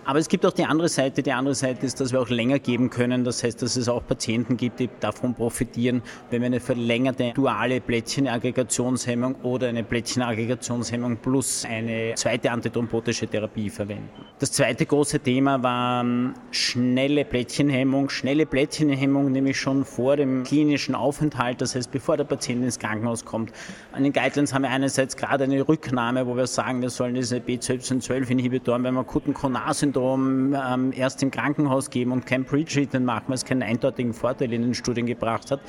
Aber 0.05 0.19
es 0.19 0.29
gibt 0.29 0.45
auch 0.45 0.53
die 0.53 0.65
andere 0.65 0.89
Seite. 0.89 1.23
Die 1.23 1.33
andere 1.33 1.55
Seite 1.55 1.87
ist, 1.87 2.01
dass 2.01 2.11
wir 2.13 2.21
auch 2.21 2.29
länger 2.29 2.59
geben 2.59 2.91
können. 2.91 3.23
Das 3.23 3.45
heißt, 3.45 3.63
dass 3.63 3.77
es 3.77 3.89
auch 3.89 4.05
Patienten 4.05 4.57
gibt, 4.57 4.81
die 4.81 4.89
davon 4.99 5.33
profitieren, 5.35 6.03
wenn 6.31 6.43
wir 6.43 6.47
eine 6.47 6.59
verlängerte 6.59 7.33
duale 7.35 7.81
Plättchenaggregationshemmung 7.81 9.37
oder 9.43 9.69
eine 9.69 9.85
Plättchenaggregationshemmung 9.85 11.19
plus 11.19 11.65
eine 11.65 12.15
zweite 12.17 12.51
antithrombotische 12.51 13.29
Therapie 13.29 13.71
verwenden. 13.71 14.09
Das 14.41 14.51
zweite 14.51 14.87
große 14.87 15.21
Thema 15.21 15.63
war 15.63 16.03
ähm, 16.03 16.35
schnelle 16.51 17.25
Plättchenhemmung. 17.25 18.09
Schnelle 18.11 18.45
Plättchenhemmung 18.45 19.31
nämlich 19.31 19.61
schon 19.61 19.85
vor 19.85 20.17
dem 20.17 20.43
klinischen 20.43 20.97
Aufenthalt, 20.97 21.61
das 21.61 21.77
heißt, 21.77 21.93
bevor 21.93 22.17
der 22.17 22.25
Patient 22.25 22.65
ins 22.65 22.81
Krankenhaus 22.81 23.25
kommt. 23.25 23.53
An 23.93 24.03
den 24.03 24.13
Guidelines 24.13 24.53
haben 24.53 24.63
wir 24.63 24.71
einerseits 24.71 25.17
gerade 25.17 25.45
eine 25.45 25.67
Rücknahme, 25.69 26.27
wo 26.27 26.37
wir 26.37 26.49
sagen, 26.49 26.83
wir 26.83 26.91
sollen 26.91 27.15
diese 27.15 27.37
B12-Inhibitoren 27.37 28.83
beim 28.83 28.99
akuten 28.99 29.33
Koronarsyndrom 29.33 29.92
Syndrom 29.93 30.55
ähm, 30.55 30.93
erst 30.97 31.23
im 31.23 31.31
Krankenhaus 31.31 31.91
geben 31.91 32.13
und 32.13 32.25
kein 32.27 32.45
Pre-Treatment 32.45 33.05
machen, 33.05 33.25
weil 33.29 33.35
es 33.35 33.45
keinen 33.45 33.63
eindeutigen 33.63 34.15
Vorteil 34.15 34.53
in 34.53 34.63
den 34.63 34.75
Studien 34.75 35.07
gebracht 35.07 35.51
hat. 35.51 35.61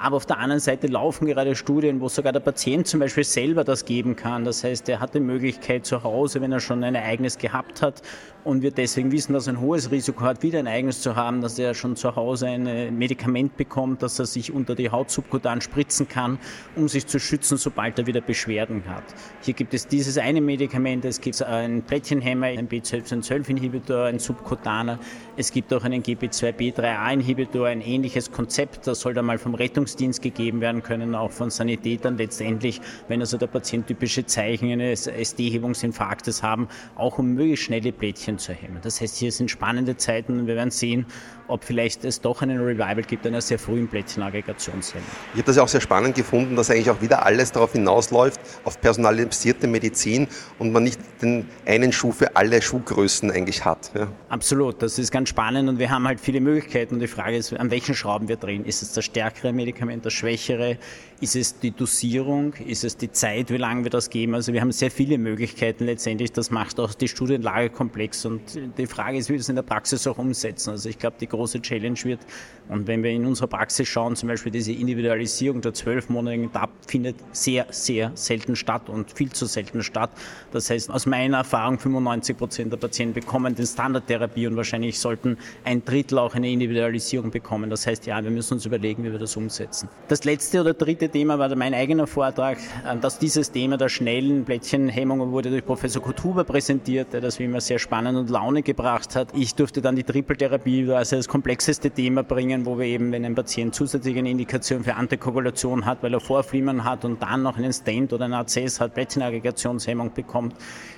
Aber 0.00 0.16
auf 0.16 0.26
der 0.26 0.38
anderen 0.38 0.60
Seite 0.60 0.86
laufen 0.86 1.26
gerade 1.26 1.56
Studien, 1.56 2.00
wo 2.00 2.08
sogar 2.08 2.32
der 2.32 2.40
Patient 2.40 2.86
zum 2.86 3.00
Beispiel 3.00 3.24
selber 3.24 3.64
das 3.64 3.84
geben 3.84 4.14
kann. 4.14 4.44
Das 4.44 4.62
heißt, 4.62 4.88
er 4.88 5.00
hat 5.00 5.14
die 5.14 5.20
Möglichkeit 5.20 5.86
zu 5.86 6.04
Hause, 6.04 6.40
wenn 6.40 6.52
er 6.52 6.60
schon 6.60 6.84
ein 6.84 6.94
Ereignis 6.94 7.36
gehabt 7.36 7.82
hat 7.82 8.02
und 8.44 8.62
wir 8.62 8.70
deswegen 8.70 9.10
wissen, 9.10 9.32
dass 9.32 9.48
er 9.48 9.54
ein 9.54 9.60
hohes 9.60 9.90
Risiko 9.90 10.20
hat, 10.20 10.42
wieder 10.44 10.60
ein 10.60 10.66
Ereignis 10.66 11.00
zu 11.00 11.16
haben, 11.16 11.40
dass 11.40 11.58
er 11.58 11.74
schon 11.74 11.96
zu 11.96 12.14
Hause 12.14 12.46
ein 12.46 12.96
Medikament 12.96 13.56
bekommt, 13.56 14.02
dass 14.02 14.18
er 14.20 14.26
sich 14.26 14.52
unter 14.52 14.76
die 14.76 14.90
Haut 14.90 15.10
subkutan 15.10 15.60
spritzen 15.60 16.08
kann, 16.08 16.38
um 16.76 16.86
sich 16.86 17.06
zu 17.06 17.18
schützen, 17.18 17.58
sobald 17.58 17.98
er 17.98 18.06
wieder 18.06 18.20
Beschwerden 18.20 18.84
hat. 18.88 19.02
Hier 19.42 19.54
gibt 19.54 19.74
es 19.74 19.88
dieses 19.88 20.16
eine 20.16 20.40
Medikament, 20.40 21.04
es 21.04 21.20
gibt 21.20 21.42
einen 21.42 21.82
Plättchenhemmer, 21.82 22.46
einen 22.46 22.68
B12-12-Inhibitor, 22.68 24.04
einen 24.04 24.20
Subkutaner, 24.20 25.00
es 25.38 25.52
gibt 25.52 25.72
auch 25.72 25.84
einen 25.84 26.02
GP2B3A-Inhibitor, 26.02 27.68
ein 27.68 27.80
ähnliches 27.80 28.32
Konzept, 28.32 28.88
das 28.88 28.98
soll 28.98 29.14
dann 29.14 29.24
mal 29.24 29.38
vom 29.38 29.54
Rettungsdienst 29.54 30.20
gegeben 30.20 30.60
werden 30.60 30.82
können, 30.82 31.14
auch 31.14 31.30
von 31.30 31.48
Sanitätern 31.48 32.18
letztendlich, 32.18 32.80
wenn 33.06 33.20
also 33.20 33.38
der 33.38 33.46
Patient 33.46 33.86
typische 33.86 34.26
Zeichen 34.26 34.72
eines 34.72 35.06
SD-Hebungsinfarktes 35.06 36.42
haben, 36.42 36.66
auch 36.96 37.18
um 37.18 37.34
möglichst 37.34 37.66
schnelle 37.66 37.92
Plättchen 37.92 38.38
zu 38.38 38.52
hemmen. 38.52 38.78
Das 38.82 39.00
heißt, 39.00 39.16
hier 39.16 39.30
sind 39.30 39.48
spannende 39.48 39.96
Zeiten 39.96 40.40
und 40.40 40.48
wir 40.48 40.56
werden 40.56 40.72
sehen, 40.72 41.06
ob 41.46 41.62
vielleicht 41.64 42.04
es 42.04 42.20
doch 42.20 42.42
einen 42.42 42.60
Revival 42.60 43.02
gibt, 43.02 43.26
einer 43.26 43.40
sehr 43.40 43.60
frühen 43.60 43.86
Plättchenaggregationshemmung. 43.88 45.06
Ich 45.34 45.38
habe 45.38 45.46
das 45.46 45.56
ja 45.56 45.62
auch 45.62 45.68
sehr 45.68 45.80
spannend 45.80 46.14
gefunden, 46.14 46.56
dass 46.56 46.70
eigentlich 46.70 46.90
auch 46.90 47.00
wieder 47.00 47.24
alles 47.24 47.52
darauf 47.52 47.72
hinausläuft, 47.72 48.40
auf 48.64 48.80
personalisierte 48.80 49.66
Medizin 49.66 50.26
und 50.58 50.72
man 50.72 50.82
nicht 50.82 51.00
den 51.22 51.48
einen 51.64 51.92
Schuh 51.92 52.12
für 52.12 52.36
alle 52.36 52.60
Schuhgrößen 52.60 53.30
eigentlich 53.30 53.64
hat. 53.64 53.92
Ja. 53.94 54.08
Absolut, 54.28 54.82
das 54.82 54.98
ist 54.98 55.10
ganz 55.10 55.27
spannend 55.28 55.68
und 55.68 55.78
wir 55.78 55.90
haben 55.90 56.06
halt 56.08 56.20
viele 56.20 56.40
Möglichkeiten 56.40 56.94
und 56.94 57.00
die 57.00 57.06
Frage 57.06 57.36
ist, 57.36 57.52
an 57.52 57.70
welchen 57.70 57.94
Schrauben 57.94 58.28
wir 58.28 58.36
drehen. 58.36 58.64
Ist 58.64 58.82
es 58.82 58.92
das 58.92 59.04
stärkere 59.04 59.52
Medikament, 59.52 60.04
das 60.04 60.12
schwächere? 60.12 60.78
Ist 61.20 61.36
es 61.36 61.58
die 61.58 61.72
Dosierung? 61.72 62.52
Ist 62.54 62.84
es 62.84 62.96
die 62.96 63.10
Zeit, 63.10 63.50
wie 63.50 63.56
lange 63.56 63.82
wir 63.82 63.90
das 63.90 64.08
geben? 64.08 64.34
Also 64.34 64.52
wir 64.52 64.60
haben 64.60 64.70
sehr 64.70 64.90
viele 64.90 65.18
Möglichkeiten 65.18 65.84
letztendlich. 65.84 66.32
Das 66.32 66.50
macht 66.50 66.78
auch 66.78 66.94
die 66.94 67.08
Studienlage 67.08 67.70
komplex 67.70 68.24
und 68.24 68.40
die 68.78 68.86
Frage 68.86 69.18
ist, 69.18 69.28
wie 69.28 69.34
wir 69.34 69.40
es 69.40 69.48
in 69.48 69.56
der 69.56 69.62
Praxis 69.62 70.06
auch 70.06 70.18
umsetzen. 70.18 70.70
Also 70.70 70.88
ich 70.88 70.98
glaube, 70.98 71.16
die 71.20 71.28
große 71.28 71.60
Challenge 71.60 71.98
wird. 72.04 72.20
Und 72.68 72.86
wenn 72.86 73.02
wir 73.02 73.10
in 73.10 73.24
unserer 73.26 73.48
Praxis 73.48 73.88
schauen, 73.88 74.14
zum 74.14 74.28
Beispiel 74.28 74.52
diese 74.52 74.72
Individualisierung 74.72 75.60
der 75.60 75.74
zwölfmonatigen 75.74 76.52
TAP 76.52 76.70
findet 76.86 77.16
sehr, 77.32 77.66
sehr 77.70 78.12
selten 78.14 78.54
statt 78.56 78.88
und 78.88 79.10
viel 79.10 79.32
zu 79.32 79.46
selten 79.46 79.82
statt. 79.82 80.10
Das 80.52 80.70
heißt, 80.70 80.90
aus 80.90 81.06
meiner 81.06 81.38
Erfahrung, 81.38 81.78
95 81.78 82.36
Prozent 82.36 82.72
der 82.72 82.76
Patienten 82.76 83.14
bekommen 83.14 83.54
die 83.54 83.66
Standardtherapie 83.66 84.46
und 84.46 84.56
wahrscheinlich 84.56 84.98
sollten 85.18 85.36
ein 85.64 85.84
Drittel 85.84 86.18
auch 86.18 86.34
eine 86.34 86.50
Individualisierung 86.50 87.30
bekommen. 87.30 87.70
Das 87.70 87.86
heißt, 87.86 88.06
ja, 88.06 88.22
wir 88.22 88.30
müssen 88.30 88.54
uns 88.54 88.66
überlegen, 88.66 89.04
wie 89.04 89.12
wir 89.12 89.18
das 89.18 89.36
umsetzen. 89.36 89.88
Das 90.08 90.24
letzte 90.24 90.60
oder 90.60 90.74
dritte 90.74 91.08
Thema 91.08 91.38
war 91.38 91.54
mein 91.56 91.74
eigener 91.74 92.06
Vortrag, 92.06 92.58
äh, 92.58 92.96
dass 92.98 93.18
dieses 93.18 93.50
Thema 93.50 93.76
der 93.76 93.88
schnellen 93.88 94.44
Plättchenhemmungen 94.44 95.30
wurde 95.32 95.50
durch 95.50 95.64
Professor 95.64 96.02
Kutuba 96.02 96.44
präsentiert, 96.44 97.12
der 97.12 97.20
das 97.20 97.38
wie 97.38 97.44
immer 97.44 97.60
sehr 97.60 97.78
spannend 97.78 98.16
und 98.16 98.30
Laune 98.30 98.62
gebracht 98.62 99.16
hat. 99.16 99.28
Ich 99.34 99.54
durfte 99.54 99.80
dann 99.82 99.96
die 99.96 100.04
Trippeltherapie 100.04 100.90
also 100.92 101.16
das 101.16 101.28
komplexeste 101.28 101.90
Thema 101.90 102.22
bringen, 102.22 102.64
wo 102.64 102.78
wir 102.78 102.86
eben, 102.86 103.12
wenn 103.12 103.24
ein 103.24 103.34
Patient 103.34 103.74
zusätzlich 103.74 104.16
eine 104.16 104.30
Indikation 104.30 104.84
für 104.84 104.94
Antikoagulation 104.94 105.84
hat, 105.84 106.02
weil 106.02 106.14
er 106.14 106.20
Vorflimmern 106.20 106.84
hat 106.84 107.04
und 107.04 107.22
dann 107.22 107.42
noch 107.42 107.56
einen 107.58 107.72
Stent 107.72 108.12
oder 108.12 108.26
einen 108.26 108.34
ACS 108.34 108.80
hat, 108.80 108.94
Plättchenaggregationshemmung 108.94 110.12
bekommt, 110.12 110.54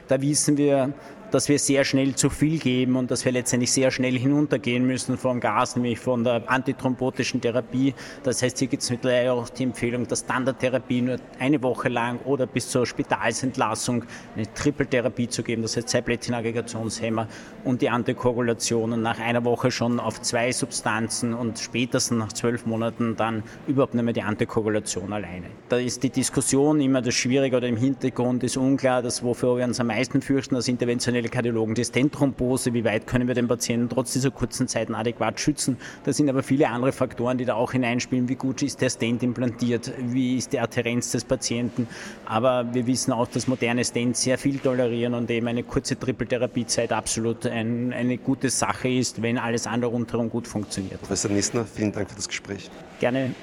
da 0.09 0.21
wissen 0.21 0.57
wir, 0.57 0.93
dass 1.31 1.49
wir 1.49 1.59
sehr 1.59 1.85
schnell 1.85 2.15
zu 2.15 2.31
viel 2.31 2.59
geben 2.59 2.97
und 2.97 3.11
dass 3.11 3.25
wir 3.25 3.33
letztendlich 3.33 3.73
sehr 3.73 3.91
schnell 3.91 4.19
hinuntergehen 4.19 4.87
müssen 4.87 5.17
vom 5.17 5.41
Gas, 5.41 5.77
nämlich 5.77 5.99
von 5.99 6.25
der 6.25 6.43
antithrombotischen 6.51 7.41
Therapie. 7.41 7.95
Das 8.23 8.43
heißt, 8.43 8.59
hier 8.59 8.69
gibt 8.69 8.83
es 8.83 8.91
mittlerweile 8.91 9.33
auch 9.33 9.49
die 9.49 9.65
Empfehlung, 9.65 10.07
dass 10.07 10.21
Standardtherapie 10.21 11.03
nur 11.03 11.17
eine 11.39 11.63
Woche 11.63 11.89
lang 11.89 12.19
oder 12.25 12.47
bis 12.47 12.69
zur 12.69 12.87
Spitalsentlassung 12.87 14.05
eine 14.37 14.53
Trippeltherapie 14.53 15.29
zu 15.29 15.43
geben, 15.43 15.63
das 15.63 15.77
heißt 15.77 15.89
zwei 15.89 16.01
Plättchenaggregationshemmer 16.01 17.29
und 17.65 17.83
die 17.83 17.89
Antikoagulation 17.89 18.93
und 18.93 19.03
nach 19.03 19.21
einer 19.21 19.45
Woche 19.45 19.71
schon 19.71 20.01
auf 20.01 20.21
zwei 20.23 20.53
Substanzen 20.53 21.35
und 21.35 21.59
spätestens 21.59 22.19
nach 22.19 22.33
zwölf 22.33 22.67
Monaten 22.67 23.17
dann 23.17 23.43
überhaupt 23.67 23.95
nicht 23.95 24.05
mehr 24.05 24.15
die 24.15 24.23
Antikoagulation 24.23 25.13
alleine. 25.13 25.47
Da 25.69 25.77
ist 25.77 26.03
die 26.03 26.11
Diskussion 26.11 26.81
immer 26.81 27.03
das 27.03 27.15
Schwierige 27.15 27.57
oder 27.57 27.69
im 27.69 27.77
Hintergrund 27.77 28.43
ist 28.45 28.57
unklar, 28.57 29.03
dass 29.03 29.23
wofür 29.23 29.57
wir 29.57 29.65
uns 29.65 29.81
am 29.81 29.89
meisten 29.89 30.23
fürchten, 30.23 30.57
als 30.57 30.69
interventionelle 30.69 31.20
interventionelle 31.21 31.29
Kardiologen, 31.29 31.75
die 31.75 31.85
Stenthrombose, 31.85 32.73
wie 32.73 32.85
weit 32.85 33.07
können 33.07 33.29
wir 33.29 33.35
den 33.35 33.49
Patienten 33.49 33.89
trotz 33.89 34.13
dieser 34.13 34.31
kurzen 34.31 34.69
Zeiten 34.69 34.95
adäquat 34.95 35.41
schützen. 35.41 35.77
Da 36.05 36.13
sind 36.13 36.29
aber 36.29 36.43
viele 36.43 36.69
andere 36.69 36.93
Faktoren, 36.93 37.39
die 37.39 37.45
da 37.45 37.55
auch 37.55 37.73
hineinspielen. 37.73 38.29
Wie 38.29 38.35
gut 38.35 38.63
ist 38.63 38.81
der 38.81 38.91
Stent 38.91 39.23
implantiert? 39.23 39.93
Wie 39.99 40.37
ist 40.37 40.53
die 40.53 40.61
Adherenz 40.61 41.13
des 41.13 41.25
Patienten? 41.25 41.87
Aber 42.27 42.73
wir 42.73 42.87
wissen 42.87 43.13
auch, 43.13 43.29
dass 43.29 43.47
moderne 43.47 43.85
Stents 43.85 44.23
sehr 44.23 44.39
viel 44.39 44.59
tolerieren 44.59 45.15
und 45.15 45.31
eben 45.31 45.49
eine 45.49 45.63
kurze 45.63 45.99
Trippeltherapiezeit 45.99 46.93
absolut 46.93 47.47
ein, 47.47 47.93
eine 47.93 48.19
gute 48.19 48.51
Sache 48.51 48.89
ist, 48.89 49.23
wenn 49.23 49.39
alles 49.39 49.67
andere 49.67 49.91
rundherum 49.91 50.31
gut 50.31 50.47
funktioniert. 50.47 51.01
Professor 51.01 51.31
Nissner, 51.31 51.65
vielen 51.65 51.93
Dank 51.93 52.09
für 52.09 52.17
das 52.17 52.29
Gespräch. 52.29 52.71
Gerne. 52.99 53.35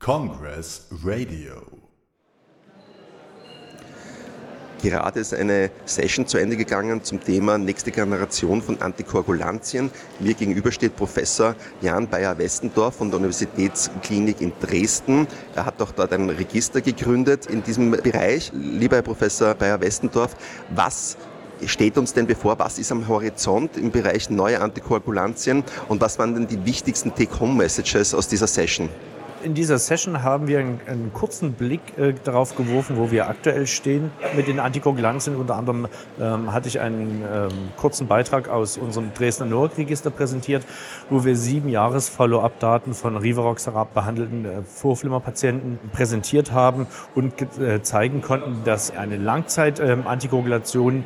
Congress 0.00 0.86
Radio 1.02 1.83
Gerade 4.84 5.20
ist 5.20 5.32
eine 5.32 5.70
Session 5.86 6.26
zu 6.26 6.36
Ende 6.36 6.58
gegangen 6.58 7.02
zum 7.02 7.18
Thema 7.18 7.56
nächste 7.56 7.90
Generation 7.90 8.60
von 8.60 8.82
Antikoagulantien. 8.82 9.90
Mir 10.20 10.34
gegenüber 10.34 10.70
steht 10.70 10.94
Professor 10.94 11.54
Jan 11.80 12.06
Bayer-Westendorf 12.06 12.96
von 12.96 13.08
der 13.08 13.16
Universitätsklinik 13.16 14.42
in 14.42 14.52
Dresden. 14.60 15.26
Er 15.54 15.64
hat 15.64 15.80
auch 15.80 15.90
dort 15.90 16.12
ein 16.12 16.28
Register 16.28 16.82
gegründet 16.82 17.46
in 17.46 17.62
diesem 17.62 17.92
Bereich. 17.92 18.52
Lieber 18.52 18.96
Herr 18.96 19.02
Professor 19.02 19.54
Bayer-Westendorf, 19.54 20.36
was 20.74 21.16
steht 21.64 21.96
uns 21.96 22.12
denn 22.12 22.26
bevor? 22.26 22.58
Was 22.58 22.78
ist 22.78 22.92
am 22.92 23.08
Horizont 23.08 23.78
im 23.78 23.90
Bereich 23.90 24.28
neue 24.28 24.60
Antikoagulantien 24.60 25.64
und 25.88 26.02
was 26.02 26.18
waren 26.18 26.34
denn 26.34 26.46
die 26.46 26.62
wichtigsten 26.66 27.14
Take-Home-Messages 27.14 28.12
aus 28.12 28.28
dieser 28.28 28.48
Session? 28.48 28.90
In 29.44 29.52
dieser 29.52 29.78
Session 29.78 30.22
haben 30.22 30.48
wir 30.48 30.58
einen, 30.58 30.80
einen 30.86 31.12
kurzen 31.12 31.52
Blick 31.52 31.98
äh, 31.98 32.14
darauf 32.24 32.56
geworfen, 32.56 32.96
wo 32.96 33.10
wir 33.10 33.28
aktuell 33.28 33.66
stehen 33.66 34.10
mit 34.34 34.48
den 34.48 34.58
Antikoagulantien. 34.58 35.36
Unter 35.36 35.56
anderem 35.56 35.86
ähm, 36.18 36.50
hatte 36.50 36.68
ich 36.68 36.80
einen 36.80 37.22
ähm, 37.30 37.48
kurzen 37.76 38.06
Beitrag 38.06 38.48
aus 38.48 38.78
unserem 38.78 39.12
Dresdner 39.12 39.44
Neurokregister 39.44 40.08
präsentiert, 40.08 40.64
wo 41.10 41.26
wir 41.26 41.36
sieben 41.36 41.68
Jahres 41.68 42.08
Follow-up-Daten 42.08 42.94
von 42.94 43.18
Rivaroxarab 43.18 43.92
behandelten 43.92 44.46
äh, 44.46 44.62
Vorflimmerpatienten 44.62 45.78
präsentiert 45.92 46.52
haben 46.52 46.86
und 47.14 47.34
äh, 47.60 47.82
zeigen 47.82 48.22
konnten, 48.22 48.64
dass 48.64 48.96
eine 48.96 49.18
Langzeit-Antikoagulation 49.18 50.94
ähm, 50.94 51.04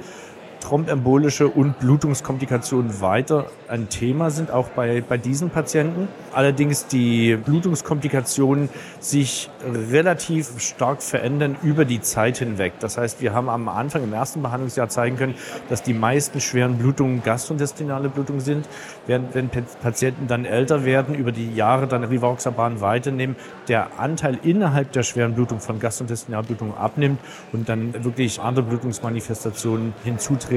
thrombembolische 0.61 1.49
und 1.49 1.79
Blutungskomplikationen 1.79 3.01
weiter 3.01 3.47
ein 3.69 3.89
Thema 3.89 4.31
sind, 4.31 4.51
auch 4.51 4.69
bei, 4.69 5.03
bei 5.07 5.17
diesen 5.17 5.51
Patienten. 5.51 6.09
Allerdings 6.33 6.87
die 6.87 7.37
Blutungskomplikationen 7.37 8.69
sich 9.01 9.51
relativ 9.65 10.61
stark 10.61 11.03
verändern 11.03 11.57
über 11.63 11.85
die 11.85 12.01
Zeit 12.01 12.39
hinweg. 12.39 12.75
Das 12.81 12.99
heißt, 12.99 13.21
wir 13.21 13.33
haben 13.33 13.49
am 13.49 13.69
Anfang 13.69 14.03
im 14.03 14.13
ersten 14.13 14.43
Behandlungsjahr 14.43 14.89
zeigen 14.89 15.17
können, 15.17 15.35
dass 15.69 15.83
die 15.83 15.95
meisten 15.95 16.41
schweren 16.41 16.79
Blutungen 16.79 17.23
gastrointestinale 17.23 18.09
Blutungen 18.09 18.41
sind. 18.41 18.69
Während 19.07 19.35
wenn 19.35 19.49
Patienten 19.49 20.27
dann 20.27 20.45
älter 20.45 20.85
werden, 20.85 21.15
über 21.15 21.33
die 21.33 21.55
Jahre 21.55 21.87
dann 21.87 22.05
Rivaroxaban 22.05 22.81
weiternehmen, 22.81 23.37
der 23.69 23.99
Anteil 23.99 24.39
innerhalb 24.43 24.93
der 24.93 25.03
schweren 25.03 25.35
Blutung 25.35 25.61
von 25.61 25.79
Gastrointestinalblutungen 25.79 26.77
abnimmt 26.77 27.21
und 27.53 27.69
dann 27.69 28.05
wirklich 28.05 28.41
andere 28.41 28.65
Blutungsmanifestationen 28.65 29.95
hinzutreten, 30.05 30.48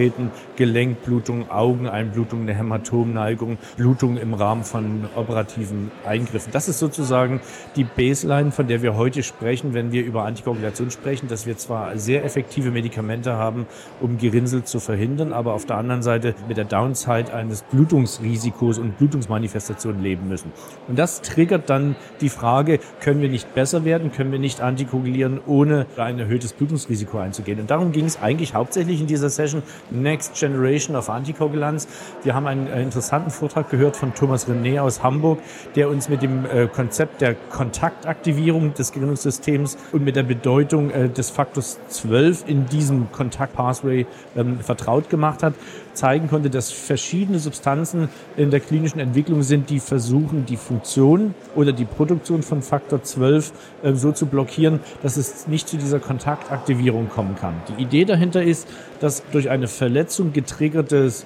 Gelenkblutung, 0.55 1.50
Augeneinblutung, 1.50 2.41
eine 2.41 2.53
Hämatomneigung, 2.53 3.57
Blutung 3.77 4.17
im 4.17 4.33
Rahmen 4.33 4.63
von 4.63 5.05
operativen 5.15 5.91
Eingriffen. 6.05 6.51
Das 6.51 6.67
ist 6.67 6.79
sozusagen 6.79 7.41
die 7.75 7.83
Baseline, 7.83 8.51
von 8.51 8.67
der 8.67 8.81
wir 8.81 8.95
heute 8.95 9.24
sprechen, 9.24 9.74
wenn 9.74 9.91
wir 9.91 10.03
über 10.03 10.24
Antikoagulation 10.24 10.91
sprechen, 10.91 11.27
dass 11.27 11.45
wir 11.45 11.57
zwar 11.57 11.98
sehr 11.98 12.25
effektive 12.25 12.71
Medikamente 12.71 13.33
haben, 13.33 13.65
um 14.00 14.17
Gerinnsel 14.17 14.63
zu 14.63 14.79
verhindern, 14.79 15.33
aber 15.33 15.53
auf 15.53 15.65
der 15.65 15.77
anderen 15.77 16.01
Seite 16.01 16.36
mit 16.48 16.57
der 16.57 16.65
Downside 16.65 17.33
eines 17.33 17.63
Blutungsrisikos 17.63 18.51
Risikos 18.51 18.77
und 18.77 18.98
Blutungsmanifestationen 18.98 20.01
leben 20.01 20.27
müssen. 20.27 20.51
Und 20.88 20.98
das 20.98 21.21
triggert 21.21 21.69
dann 21.69 21.95
die 22.21 22.29
Frage, 22.29 22.79
können 23.00 23.21
wir 23.21 23.29
nicht 23.29 23.53
besser 23.53 23.86
werden, 23.86 24.12
können 24.12 24.31
wir 24.31 24.39
nicht 24.39 24.62
antikoagulieren, 24.62 25.39
ohne 25.45 25.86
ein 25.98 26.19
erhöhtes 26.19 26.53
Blutungsrisiko 26.53 27.17
einzugehen. 27.19 27.60
Und 27.60 27.69
darum 27.69 27.91
ging 27.91 28.05
es 28.05 28.21
eigentlich 28.21 28.53
hauptsächlich 28.53 29.01
in 29.01 29.07
dieser 29.07 29.29
Session 29.29 29.63
Next 29.89 30.35
Generation 30.39 30.95
of 30.95 31.09
Anticoagulants. 31.09 31.88
Wir 32.23 32.35
haben 32.35 32.47
einen 32.47 32.67
interessanten 32.67 33.31
Vortrag 33.31 33.69
gehört 33.69 33.95
von 33.95 34.13
Thomas 34.13 34.47
René 34.47 34.79
aus 34.79 35.03
Hamburg, 35.03 35.39
der 35.75 35.89
uns 35.89 36.09
mit 36.09 36.21
dem 36.21 36.45
äh, 36.45 36.67
Konzept 36.67 37.21
der 37.21 37.35
Kontaktaktivierung 37.35 38.73
des 38.73 38.91
Gerinnungssystems 38.91 39.77
und 39.91 40.03
mit 40.03 40.15
der 40.15 40.23
Bedeutung 40.23 40.91
äh, 40.91 41.09
des 41.09 41.29
Faktors 41.29 41.79
12 41.88 42.45
in 42.47 42.67
diesem 42.67 43.11
Kontaktpathway 43.11 44.05
ähm, 44.35 44.59
vertraut 44.59 45.09
gemacht 45.09 45.43
hat 45.43 45.53
zeigen 45.93 46.29
konnte, 46.29 46.50
dass 46.50 46.71
verschiedene 46.71 47.39
Substanzen 47.39 48.10
in 48.38 48.51
der 48.51 48.60
klinischen 48.60 49.00
Entwicklung 49.00 49.43
sind, 49.43 49.69
die 49.69 49.79
versuchen, 49.79 50.45
die 50.45 50.57
Funktion 50.57 51.33
oder 51.55 51.71
die 51.71 51.86
Produktion 51.86 52.43
von 52.43 52.62
Faktor 52.62 53.03
12 53.03 53.51
äh, 53.83 53.93
so 53.93 54.12
zu 54.12 54.25
blockieren, 54.25 54.79
dass 55.01 55.17
es 55.17 55.48
nicht 55.48 55.67
zu 55.67 55.77
dieser 55.77 56.00
Kontaktaktivierung 56.00 57.10
kommen 57.10 57.36
kann. 57.36 57.55
Die 57.69 57.81
Idee 57.81 58.05
dahinter 58.05 58.43
ist, 58.43 58.67
dass 59.00 59.24
durch 59.31 59.50
eine 59.50 59.67
Verletzung 59.67 60.33
getriggertes 60.33 61.25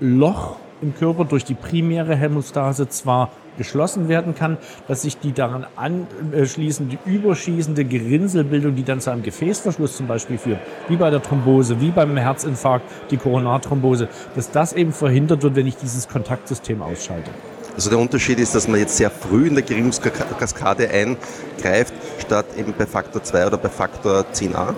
Loch 0.00 0.56
im 0.82 0.94
Körper 0.94 1.24
durch 1.24 1.44
die 1.44 1.54
primäre 1.54 2.16
Hämostase 2.16 2.88
zwar 2.88 3.30
geschlossen 3.56 4.08
werden 4.08 4.34
kann, 4.34 4.58
dass 4.88 5.02
sich 5.02 5.18
die 5.18 5.32
daran 5.32 5.66
anschließende 5.76 6.98
überschießende 7.04 7.84
Gerinnselbildung, 7.84 8.74
die 8.74 8.84
dann 8.84 9.00
zu 9.00 9.10
einem 9.10 9.22
Gefäßverschluss 9.22 9.96
zum 9.96 10.06
Beispiel 10.06 10.38
führt, 10.38 10.60
wie 10.88 10.96
bei 10.96 11.10
der 11.10 11.22
Thrombose, 11.22 11.80
wie 11.80 11.90
beim 11.90 12.16
Herzinfarkt, 12.16 12.84
die 13.10 13.16
Koronarthrombose, 13.16 14.08
dass 14.34 14.50
das 14.50 14.72
eben 14.72 14.92
verhindert 14.92 15.42
wird, 15.42 15.56
wenn 15.56 15.66
ich 15.66 15.76
dieses 15.76 16.08
Kontaktsystem 16.08 16.82
ausschalte. 16.82 17.30
Also 17.74 17.90
der 17.90 17.98
Unterschied 17.98 18.38
ist, 18.38 18.54
dass 18.54 18.68
man 18.68 18.78
jetzt 18.78 18.96
sehr 18.96 19.10
früh 19.10 19.48
in 19.48 19.54
der 19.54 19.64
Gerinnungskaskade 19.64 20.88
eingreift, 20.88 21.92
statt 22.20 22.46
eben 22.56 22.72
bei 22.76 22.86
Faktor 22.86 23.22
2 23.22 23.48
oder 23.48 23.58
bei 23.58 23.68
Faktor 23.68 24.24
10a? 24.32 24.74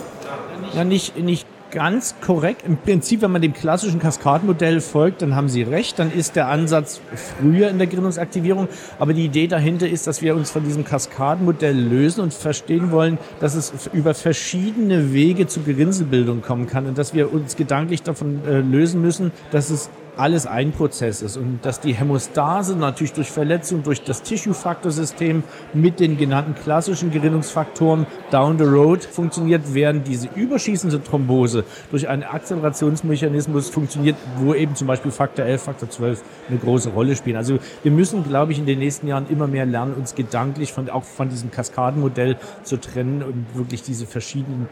Ja, 0.75 0.85
nicht, 0.85 1.17
nicht 1.19 1.47
ganz 1.71 2.15
korrekt. 2.21 2.63
Im 2.67 2.77
Prinzip, 2.77 3.23
wenn 3.23 3.31
man 3.31 3.43
dem 3.43 3.53
klassischen 3.53 3.99
Kaskadenmodell 3.99 4.81
folgt, 4.81 5.23
dann 5.23 5.35
haben 5.35 5.49
Sie 5.49 5.63
recht, 5.63 5.99
dann 5.99 6.13
ist 6.13 6.37
der 6.37 6.49
Ansatz 6.49 7.01
früher 7.15 7.69
in 7.69 7.79
der 7.79 7.87
Gründungsaktivierung. 7.87 8.69
Aber 8.99 9.13
die 9.13 9.25
Idee 9.25 9.47
dahinter 9.47 9.89
ist, 9.89 10.07
dass 10.07 10.23
wir 10.23 10.35
uns 10.35 10.51
von 10.51 10.65
diesem 10.65 10.85
Kaskadenmodell 10.85 11.77
lösen 11.77 12.23
und 12.23 12.33
verstehen 12.33 12.91
wollen, 12.91 13.19
dass 13.41 13.55
es 13.55 13.73
über 13.93 14.15
verschiedene 14.15 15.13
Wege 15.13 15.47
zu 15.47 15.63
Gerinnselbildung 15.63 16.43
kommen 16.43 16.67
kann 16.67 16.87
und 16.87 16.99
dass 16.99 17.15
wir 17.15 17.33
uns 17.33 17.57
gedanklich 17.57 18.03
davon 18.03 18.41
äh, 18.47 18.61
lösen 18.61 19.01
müssen, 19.01 19.33
dass 19.51 19.71
es 19.71 19.91
alles 20.17 20.47
ein 20.47 20.73
Prozess 20.73 21.23
ist 21.23 21.37
und 21.37 21.61
dass 21.63 21.81
die 21.81 21.93
Hämostase 21.93 22.77
natürlich 22.77 23.13
durch 23.13 23.31
Verletzung 23.31 23.83
durch 23.83 24.03
das 24.03 24.23
Tissue-Faktor-System 24.23 25.43
mit 25.75 26.01
den 26.01 26.17
genannten 26.17 26.55
klassischen 26.55 27.11
Gerinnungsfaktoren 27.11 28.07
down 28.31 28.59
the 28.59 28.65
road 28.65 29.05
funktioniert, 29.05 29.63
während 29.75 30.09
diese 30.09 30.29
überschießende 30.35 31.03
Thrombose 31.03 31.65
durch 31.91 32.09
einen 32.09 32.23
Akzelerationsmechanismus 32.23 33.69
funktioniert, 33.69 34.17
wo 34.39 34.55
eben 34.55 34.75
zum 34.75 34.87
Beispiel 34.87 35.11
Faktor 35.11 35.45
11, 35.45 35.63
Faktor 35.63 35.91
12 35.91 36.23
eine 36.49 36.59
große 36.59 36.91
Rolle 36.91 37.15
spielen. 37.15 37.37
Also 37.37 37.59
wir 37.83 37.93
müssen, 37.93 38.25
glaube 38.25 38.53
ich, 38.53 38.59
in 38.59 38.67
den 38.67 38.79
nächsten 38.79 39.07
Jahren 39.07 39.27
immer 39.29 39.47
mehr 39.47 39.67
lernen, 39.67 39.95
uns 39.95 40.15
gedanklich 40.15 40.73
von, 40.73 40.89
auch 40.89 41.05
von 41.05 41.29
diesem 41.29 41.51
Kaskadenmodell 41.51 42.37
zu 42.63 42.79
trennen 42.79 43.23
und 43.23 43.47
wirklich 43.55 43.83
diese 43.83 44.07
verschiedenen 44.07 44.69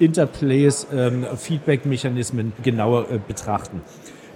Interplays, 0.00 0.86
ähm, 0.92 1.26
Feedback-Mechanismen 1.36 2.52
genauer 2.62 3.10
äh, 3.10 3.18
betrachten. 3.26 3.82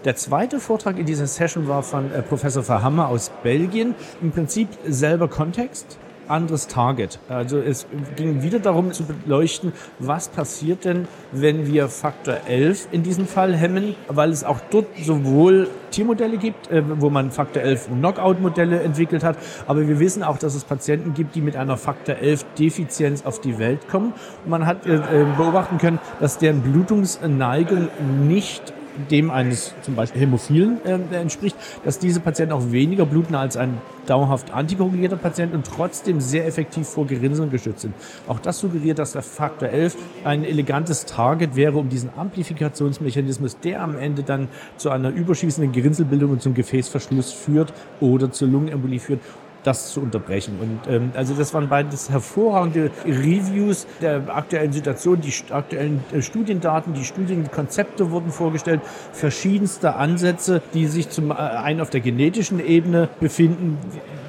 Der 0.04 0.16
zweite 0.16 0.60
Vortrag 0.60 0.98
in 0.98 1.06
dieser 1.06 1.26
Session 1.26 1.66
war 1.66 1.82
von 1.82 2.12
äh, 2.12 2.20
Professor 2.20 2.62
Verhammer 2.62 3.08
aus 3.08 3.30
Belgien. 3.42 3.94
Im 4.20 4.32
Prinzip 4.32 4.68
selber 4.86 5.28
Kontext, 5.28 5.96
anderes 6.28 6.66
Target. 6.66 7.18
Also 7.30 7.56
es 7.56 7.86
ging 8.14 8.42
wieder 8.42 8.58
darum 8.58 8.92
zu 8.92 9.04
beleuchten, 9.04 9.72
was 9.98 10.28
passiert 10.28 10.84
denn, 10.84 11.08
wenn 11.32 11.66
wir 11.66 11.88
Faktor 11.88 12.36
11 12.46 12.88
in 12.92 13.02
diesem 13.02 13.26
Fall 13.26 13.56
hemmen, 13.56 13.94
weil 14.08 14.28
es 14.28 14.44
auch 14.44 14.60
dort 14.70 14.88
sowohl 15.02 15.70
Tiermodelle 15.90 16.36
gibt, 16.36 16.70
äh, 16.70 16.82
wo 17.00 17.08
man 17.08 17.30
Faktor 17.30 17.62
11 17.62 17.88
Knockout-Modelle 17.88 18.82
entwickelt 18.82 19.24
hat, 19.24 19.38
aber 19.66 19.88
wir 19.88 20.00
wissen 20.00 20.22
auch, 20.22 20.36
dass 20.36 20.54
es 20.54 20.64
Patienten 20.64 21.14
gibt, 21.14 21.34
die 21.34 21.40
mit 21.40 21.56
einer 21.56 21.78
Faktor 21.78 22.16
11 22.16 22.44
Defizienz 22.58 23.24
auf 23.24 23.40
die 23.40 23.58
Welt 23.58 23.88
kommen. 23.88 24.12
Und 24.44 24.50
man 24.50 24.66
hat 24.66 24.84
äh, 24.84 25.00
beobachten 25.38 25.78
können, 25.78 25.98
dass 26.20 26.36
deren 26.36 26.60
Blutungsneigung 26.60 27.88
nicht 28.28 28.74
dem 29.10 29.30
eines 29.30 29.74
zum 29.82 29.94
Beispiel 29.94 30.22
Hämophilen 30.22 30.78
äh, 30.84 31.16
entspricht, 31.16 31.56
dass 31.84 31.98
diese 31.98 32.20
Patienten 32.20 32.52
auch 32.52 32.70
weniger 32.70 33.06
bluten 33.06 33.34
als 33.34 33.56
ein 33.56 33.78
dauerhaft 34.06 34.52
antikoagulierter 34.52 35.16
Patient 35.16 35.54
und 35.54 35.66
trotzdem 35.66 36.20
sehr 36.20 36.46
effektiv 36.46 36.86
vor 36.86 37.06
Gerinnseln 37.06 37.50
geschützt 37.50 37.80
sind. 37.80 37.94
Auch 38.28 38.38
das 38.38 38.58
suggeriert, 38.58 38.98
dass 38.98 39.12
der 39.12 39.22
Faktor 39.22 39.68
11 39.68 39.96
ein 40.24 40.44
elegantes 40.44 41.06
Target 41.06 41.56
wäre, 41.56 41.78
um 41.78 41.88
diesen 41.88 42.10
Amplifikationsmechanismus, 42.16 43.58
der 43.60 43.82
am 43.82 43.96
Ende 43.96 44.22
dann 44.22 44.48
zu 44.76 44.90
einer 44.90 45.10
überschießenden 45.10 45.72
Gerinnselbildung 45.72 46.32
und 46.32 46.42
zum 46.42 46.54
Gefäßverschluss 46.54 47.32
führt 47.32 47.72
oder 48.00 48.30
zur 48.30 48.48
Lungenembolie 48.48 49.00
führt, 49.00 49.20
das 49.66 49.92
zu 49.92 50.00
unterbrechen. 50.00 50.58
Und 50.60 50.92
ähm, 50.92 51.12
also 51.14 51.34
das 51.34 51.52
waren 51.54 51.68
beides 51.68 52.10
hervorragende 52.10 52.90
Reviews 53.04 53.86
der 54.00 54.22
aktuellen 54.34 54.72
Situation, 54.72 55.20
die 55.20 55.32
aktuellen 55.52 56.04
äh, 56.12 56.22
Studiendaten, 56.22 56.94
die 56.94 57.04
Studienkonzepte 57.04 58.10
wurden 58.10 58.30
vorgestellt, 58.30 58.80
verschiedenste 59.12 59.96
Ansätze, 59.96 60.62
die 60.74 60.86
sich 60.86 61.10
zum 61.10 61.30
äh, 61.30 61.34
einen 61.34 61.80
auf 61.80 61.90
der 61.90 62.00
genetischen 62.00 62.64
Ebene 62.64 63.08
befinden, 63.20 63.78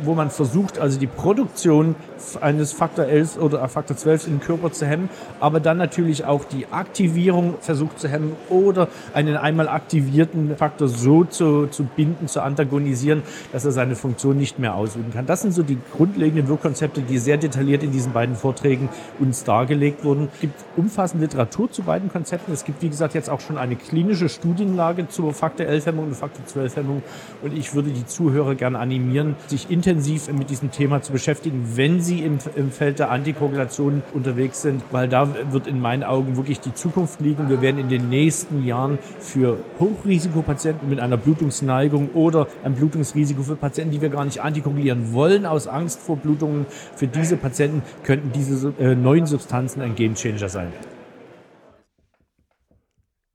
wo 0.04 0.14
man 0.14 0.30
versucht, 0.30 0.80
also 0.80 1.00
die 1.00 1.08
Produktion 1.08 1.96
eines 2.42 2.72
Faktor 2.72 3.06
11 3.06 3.38
oder 3.38 3.68
Faktor 3.68 3.98
12 3.98 4.28
im 4.28 4.40
Körper 4.40 4.72
zu 4.72 4.86
hemmen, 4.86 5.10
aber 5.40 5.60
dann 5.60 5.78
natürlich 5.78 6.26
auch 6.26 6.46
die 6.46 6.68
Aktivierung 6.72 7.56
versucht 7.60 8.00
zu 8.00 8.08
hemmen 8.08 8.36
oder 8.50 8.88
einen 9.14 9.38
einmal 9.38 9.68
aktivierten 9.68 10.56
Faktor 10.58 10.88
so 10.88 11.24
zu, 11.24 11.68
zu 11.68 11.84
binden, 11.84 12.28
zu 12.28 12.42
antagonisieren, 12.42 13.24
dass 13.52 13.66
er 13.66 13.72
seine 13.72 13.96
Funktion 13.96 14.38
nicht 14.38 14.60
mehr 14.60 14.76
ausüben 14.76 15.12
kann. 15.14 15.26
Das 15.26 15.42
sind 15.42 15.54
so 15.54 15.64
die 15.64 15.78
grundlegenden 15.96 16.48
Wirkkonzepte, 16.48 17.02
die 17.02 17.18
sehr 17.18 17.38
detailliert 17.38 17.84
in 17.84 17.92
diesen 17.92 18.14
beiden 18.14 18.36
Vorträgen 18.36 18.90
uns 19.20 19.44
dargelegt 19.44 20.04
wurden. 20.04 20.30
Es 20.34 20.40
gibt 20.42 20.64
umfassende 20.78 21.26
Literatur 21.26 21.72
zu 21.72 21.84
beiden 21.84 22.12
Konzepten. 22.12 22.52
Es 22.52 22.64
gibt, 22.64 22.82
wie 22.82 22.90
gesagt, 22.90 23.14
jetzt 23.14 23.30
auch 23.30 23.40
schon 23.40 23.58
eine 23.58 23.76
klinische 23.76 24.30
Studienlage 24.30 25.08
zur 25.08 25.34
Faktor 25.34 25.66
11 25.68 25.86
Hemmung 25.88 26.06
und 26.06 26.16
Faktor 26.16 26.46
12 26.46 26.76
Hemmung 26.76 27.04
und 27.42 27.58
ich 27.58 27.74
würde 27.74 27.90
die 27.90 28.06
Zuhörer 28.06 28.56
gerne 28.56 28.80
animieren, 28.80 29.36
sich 29.48 29.70
intensiv 29.70 30.32
mit 30.32 30.50
diesem 30.50 30.72
Thema 30.72 31.02
zu 31.02 31.12
beschäftigen, 31.12 31.72
wenn 31.76 32.02
Sie 32.06 32.24
im, 32.24 32.40
im 32.56 32.72
Feld 32.72 33.00
der 33.00 33.12
Antikoagulation 33.12 34.02
unterwegs 34.14 34.62
sind, 34.62 34.84
weil 34.92 35.10
da 35.10 35.52
wird 35.52 35.68
in 35.68 35.80
meinen 35.80 36.04
Augen 36.04 36.38
wirklich 36.38 36.60
die 36.60 36.74
Zukunft 36.74 37.20
liegen. 37.20 37.50
Wir 37.50 37.62
werden 37.62 37.80
in 37.80 37.90
den 37.90 38.10
nächsten 38.10 38.66
Jahren 38.66 38.98
für 39.20 39.60
Hochrisikopatienten 39.80 40.90
mit 40.90 41.00
einer 41.00 41.18
Blutungsneigung 41.18 42.10
oder 42.14 42.48
ein 42.64 42.76
Blutungsrisiko 42.76 43.44
für 43.44 43.56
Patienten, 43.56 43.92
die 43.92 44.02
wir 44.02 44.10
gar 44.10 44.26
nicht 44.26 44.42
antikoagulieren 44.42 45.14
wollen, 45.14 45.46
aus 45.46 45.68
Angst 45.68 46.00
vor 46.00 46.18
Blutungen, 46.18 46.66
für 46.96 47.08
diese 47.08 47.38
Patienten 47.38 47.84
könnten 48.04 48.32
diese 48.32 48.74
äh, 48.80 48.96
neuen 48.96 49.26
Substanzen 49.26 49.82
ein 49.82 49.96
Gamechanger 49.96 50.50
sein. 50.50 50.72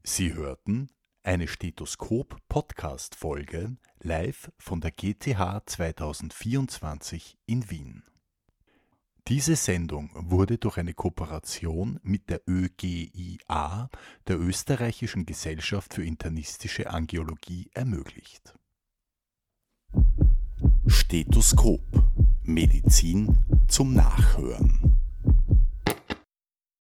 Sie 0.03 0.35
hörten 0.35 0.89
eine 1.23 1.47
Stethoskop-Podcast-Folge 1.47 3.77
live 4.03 4.51
von 4.59 4.81
der 4.81 4.91
GTH 4.91 5.63
2024 5.67 7.37
in 7.47 7.71
Wien. 7.71 8.03
Diese 9.31 9.55
Sendung 9.55 10.11
wurde 10.13 10.59
durch 10.59 10.77
eine 10.79 10.93
Kooperation 10.93 12.01
mit 12.03 12.29
der 12.31 12.41
ÖGIA, 12.49 13.89
der 14.27 14.41
Österreichischen 14.41 15.25
Gesellschaft 15.25 15.95
für 15.95 16.05
internistische 16.05 16.91
Angiologie, 16.91 17.71
ermöglicht. 17.73 18.59
Stethoskop 20.89 21.81
Medizin 22.43 23.39
zum 23.69 23.95
Nachhören 23.95 25.00